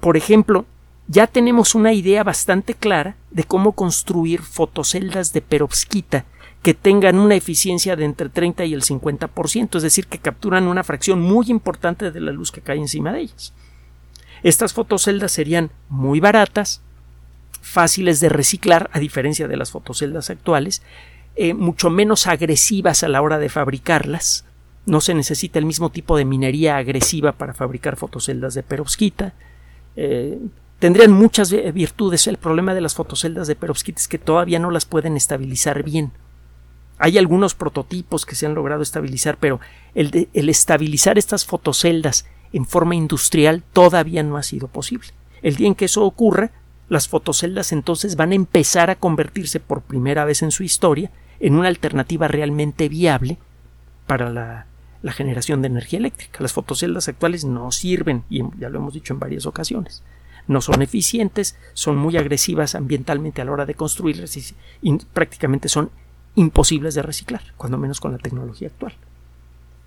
Por 0.01 0.17
ejemplo, 0.17 0.67
ya 1.07 1.27
tenemos 1.27 1.75
una 1.75 1.95
idea 1.95 2.23
bastante 2.23 2.75
clara 2.75 3.17
de 3.31 3.45
cómo 3.45 3.73
construir 3.73 4.43
fotoceldas 4.43 5.33
de 5.33 5.41
perovskita 5.41 6.27
que 6.63 6.75
tengan 6.75 7.19
una 7.19 7.37
eficiencia 7.37 7.97
de 7.97 8.05
entre 8.05 8.29
30 8.29 8.65
y 8.65 8.75
el 8.75 8.83
50%, 8.83 9.77
es 9.77 9.83
decir, 9.83 10.07
que 10.07 10.19
capturan 10.19 10.67
una 10.67 10.85
fracción 10.85 11.21
muy 11.21 11.47
importante 11.49 12.11
de 12.11 12.21
la 12.21 12.33
luz 12.33 12.51
que 12.51 12.61
cae 12.61 12.79
encima 12.79 13.13
de 13.13 13.21
ellas. 13.21 13.53
Estas 14.43 14.73
fotoceldas 14.73 15.33
serían 15.33 15.71
muy 15.89 16.21
baratas, 16.21 16.83
fáciles 17.61 18.21
de 18.21 18.29
reciclar, 18.29 18.91
a 18.93 18.99
diferencia 18.99 19.49
de 19.49 19.57
las 19.57 19.71
fotoceldas 19.71 20.31
actuales, 20.31 20.83
eh, 21.37 21.55
mucho 21.55 21.91
menos 21.91 22.27
agresivas 22.27 23.03
a 23.05 23.09
la 23.09 23.23
hora 23.23 23.39
de 23.39 23.49
fabricarlas. 23.49 24.45
No 24.87 25.01
se 25.01 25.15
necesita 25.15 25.59
el 25.59 25.67
mismo 25.67 25.91
tipo 25.91 26.17
de 26.17 26.25
minería 26.25 26.77
agresiva 26.77 27.33
para 27.33 27.55
fabricar 27.55 27.97
fotoceldas 27.97 28.55
de 28.55 28.63
perovskita. 28.63 29.35
Eh, 29.97 30.39
tendrían 30.79 31.13
muchas 31.13 31.51
virtudes. 31.75 32.27
El 32.27 32.39
problema 32.39 32.75
de 32.75 32.81
las 32.81 32.95
fotoceldas 32.95 33.47
de 33.47 33.55
perovskita 33.55 34.01
es 34.01 34.09
que 34.09 34.19
todavía 34.19 34.59
no 34.59 34.71
las 34.71 34.87
pueden 34.87 35.17
estabilizar 35.17 35.83
bien. 35.83 36.11
Hay 36.99 37.19
algunos 37.19 37.55
prototipos 37.55 38.27
que 38.27 38.35
se 38.35 38.47
han 38.47 38.55
logrado 38.55 38.83
estabilizar, 38.83 39.37
pero 39.39 39.61
el, 39.95 40.29
el 40.33 40.49
estabilizar 40.49 41.19
estas 41.19 41.45
fotoceldas 41.45 42.27
en 42.53 42.67
forma 42.67 42.95
industrial 42.95 43.63
todavía 43.73 44.23
no 44.23 44.37
ha 44.37 44.43
sido 44.43 44.69
posible. 44.69 45.09
El 45.43 45.57
día 45.57 45.69
en 45.69 45.75
que 45.75 45.85
eso 45.85 46.05
ocurra, 46.05 46.51
las 46.89 47.09
fotoceldas 47.09 47.73
entonces 47.73 48.17
van 48.17 48.33
a 48.33 48.37
empezar 48.37 48.91
a 48.91 48.97
convertirse 48.97 49.61
por 49.61 49.83
primera 49.83 50.25
vez 50.25 50.43
en 50.43 50.51
su 50.51 50.63
historia 50.63 51.11
en 51.41 51.55
una 51.55 51.69
alternativa 51.69 52.29
realmente 52.29 52.89
viable 52.89 53.39
para 54.07 54.31
la, 54.31 54.65
generación 55.13 55.63
de 55.63 55.69
energía 55.69 55.99
eléctrica. 55.99 56.43
Las 56.43 56.53
fotoceldas 56.53 57.09
actuales 57.09 57.45
no 57.45 57.73
sirven, 57.73 58.25
y 58.29 58.43
ya 58.59 58.69
lo 58.69 58.79
hemos 58.79 58.95
dicho 58.95 59.15
en 59.15 59.21
varias 59.21 59.47
ocasiones. 59.47 60.03
No 60.47 60.61
son 60.61 60.83
eficientes, 60.83 61.57
son 61.73 61.97
muy 61.97 62.17
agresivas 62.17 62.75
ambientalmente 62.75 63.41
a 63.41 63.45
la 63.45 63.53
hora 63.53 63.67
de 63.67 63.75
construirlas 63.75 64.37
y 64.83 64.99
prácticamente 65.13 65.69
son 65.69 65.91
imposibles 66.39 66.95
de 66.95 67.03
reciclar, 67.03 67.43
cuando 67.57 67.79
menos 67.79 68.01
con 68.01 68.13
la 68.13 68.19
tecnología 68.19 68.69
actual. 68.69 68.95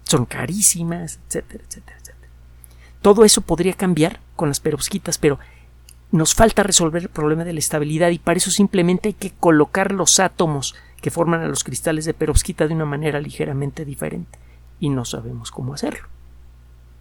Son 0.03 0.25
carísimas, 0.25 1.19
etcétera, 1.27 1.63
etcétera, 1.67 1.97
etcétera. 1.97 2.29
Todo 3.01 3.23
eso 3.23 3.41
podría 3.41 3.73
cambiar 3.73 4.19
con 4.35 4.49
las 4.49 4.59
perovskitas, 4.59 5.17
pero 5.17 5.39
nos 6.11 6.35
falta 6.35 6.63
resolver 6.63 7.03
el 7.03 7.09
problema 7.09 7.45
de 7.45 7.53
la 7.53 7.59
estabilidad 7.59 8.09
y 8.09 8.19
para 8.19 8.37
eso 8.37 8.51
simplemente 8.51 9.09
hay 9.09 9.13
que 9.13 9.31
colocar 9.31 9.93
los 9.93 10.19
átomos 10.19 10.75
que 11.01 11.09
forman 11.09 11.41
a 11.41 11.47
los 11.47 11.63
cristales 11.63 12.03
de 12.03 12.13
perovskita 12.13 12.67
de 12.67 12.73
una 12.73 12.85
manera 12.85 13.21
ligeramente 13.21 13.85
diferente 13.85 14.37
y 14.79 14.89
no 14.89 15.05
sabemos 15.05 15.51
cómo 15.51 15.73
hacerlo. 15.73 16.07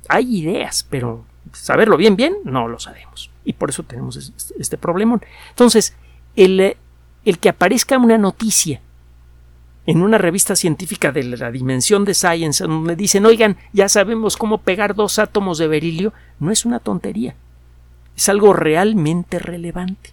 Hay 0.09 0.39
ideas, 0.39 0.87
pero 0.89 1.25
saberlo 1.53 1.97
bien, 1.97 2.15
bien, 2.15 2.37
no 2.45 2.69
lo 2.69 2.79
sabemos. 2.79 3.31
Y 3.45 3.55
por 3.55 3.71
eso 3.71 3.83
tenemos 3.83 4.33
este 4.59 4.79
problema. 4.79 5.21
Entonces, 5.51 5.95
el, 6.37 6.77
el 7.25 7.39
que 7.39 7.49
aparezca 7.49 7.99
una 7.99 8.17
noticia 8.17 8.81
en 9.87 10.03
una 10.03 10.19
revista 10.19 10.57
científica 10.57 11.11
de 11.11 11.25
la 11.25 11.51
dimensión 11.51 12.05
de 12.05 12.15
Science, 12.15 12.65
donde 12.65 12.97
dicen, 12.97 13.27
oigan, 13.27 13.57
ya 13.73 13.89
sabemos 13.89 14.37
cómo 14.37 14.59
pegar 14.59 14.95
dos 14.95 15.19
átomos 15.19 15.59
de 15.59 15.69
berilio, 15.69 16.13
no 16.39 16.51
es 16.51 16.65
una 16.65 16.81
tontería. 16.81 17.35
Es 18.17 18.29
algo 18.29 18.53
realmente 18.53 19.39
relevante. 19.39 20.13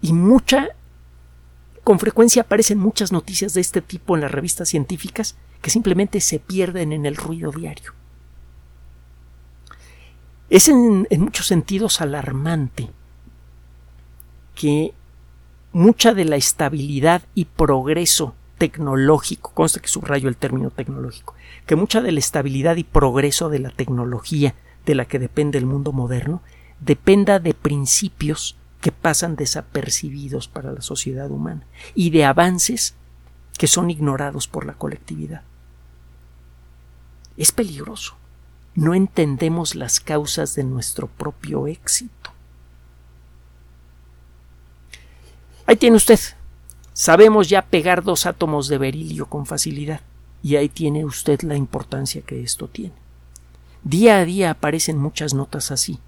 Y 0.00 0.12
mucha, 0.14 0.68
con 1.84 1.98
frecuencia 1.98 2.42
aparecen 2.42 2.78
muchas 2.78 3.12
noticias 3.12 3.52
de 3.52 3.60
este 3.60 3.82
tipo 3.82 4.14
en 4.14 4.22
las 4.22 4.32
revistas 4.32 4.68
científicas 4.68 5.36
que 5.60 5.70
simplemente 5.70 6.20
se 6.20 6.38
pierden 6.38 6.92
en 6.92 7.04
el 7.04 7.16
ruido 7.16 7.52
diario. 7.52 7.92
Es 10.48 10.68
en, 10.68 11.06
en 11.10 11.20
muchos 11.20 11.46
sentidos 11.46 12.00
alarmante 12.00 12.90
que 14.54 14.94
mucha 15.72 16.14
de 16.14 16.24
la 16.24 16.36
estabilidad 16.36 17.22
y 17.34 17.44
progreso 17.44 18.34
tecnológico, 18.58 19.52
consta 19.54 19.80
que 19.80 19.88
subrayo 19.88 20.28
el 20.28 20.36
término 20.36 20.70
tecnológico, 20.70 21.34
que 21.66 21.76
mucha 21.76 22.00
de 22.02 22.12
la 22.12 22.18
estabilidad 22.18 22.76
y 22.76 22.84
progreso 22.84 23.48
de 23.48 23.58
la 23.58 23.70
tecnología 23.70 24.54
de 24.84 24.94
la 24.94 25.06
que 25.06 25.18
depende 25.18 25.58
el 25.58 25.66
mundo 25.66 25.92
moderno 25.92 26.42
dependa 26.80 27.38
de 27.38 27.54
principios 27.54 28.56
que 28.80 28.92
pasan 28.92 29.36
desapercibidos 29.36 30.48
para 30.48 30.72
la 30.72 30.82
sociedad 30.82 31.30
humana 31.30 31.66
y 31.94 32.10
de 32.10 32.24
avances 32.24 32.94
que 33.58 33.66
son 33.66 33.90
ignorados 33.90 34.46
por 34.46 34.66
la 34.66 34.74
colectividad. 34.74 35.42
Es 37.36 37.52
peligroso. 37.52 38.16
No 38.74 38.94
entendemos 38.94 39.74
las 39.74 40.00
causas 40.00 40.54
de 40.54 40.64
nuestro 40.64 41.06
propio 41.06 41.66
éxito. 41.66 42.19
Ahí 45.70 45.76
tiene 45.76 45.98
usted. 45.98 46.18
Sabemos 46.92 47.48
ya 47.48 47.62
pegar 47.62 48.02
dos 48.02 48.26
átomos 48.26 48.66
de 48.66 48.76
berilio 48.76 49.26
con 49.26 49.46
facilidad, 49.46 50.00
y 50.42 50.56
ahí 50.56 50.68
tiene 50.68 51.04
usted 51.04 51.42
la 51.42 51.54
importancia 51.54 52.22
que 52.22 52.42
esto 52.42 52.66
tiene. 52.66 52.94
Día 53.84 54.18
a 54.18 54.24
día 54.24 54.50
aparecen 54.50 54.98
muchas 54.98 55.32
notas 55.32 55.70
así, 55.70 56.00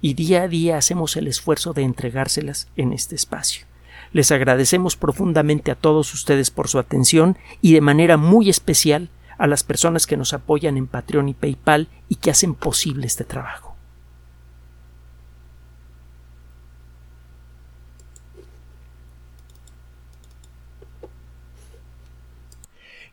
y 0.00 0.14
día 0.14 0.42
a 0.42 0.48
día 0.48 0.76
hacemos 0.76 1.16
el 1.16 1.28
esfuerzo 1.28 1.72
de 1.72 1.82
entregárselas 1.82 2.66
en 2.74 2.92
este 2.92 3.14
espacio. 3.14 3.64
Les 4.12 4.32
agradecemos 4.32 4.96
profundamente 4.96 5.70
a 5.70 5.76
todos 5.76 6.12
ustedes 6.12 6.50
por 6.50 6.66
su 6.66 6.80
atención 6.80 7.38
y 7.62 7.74
de 7.74 7.80
manera 7.80 8.16
muy 8.16 8.50
especial 8.50 9.08
a 9.38 9.46
las 9.46 9.62
personas 9.62 10.04
que 10.04 10.16
nos 10.16 10.32
apoyan 10.32 10.76
en 10.76 10.88
Patreon 10.88 11.28
y 11.28 11.34
PayPal 11.34 11.86
y 12.08 12.16
que 12.16 12.32
hacen 12.32 12.56
posible 12.56 13.06
este 13.06 13.22
trabajo. 13.22 13.73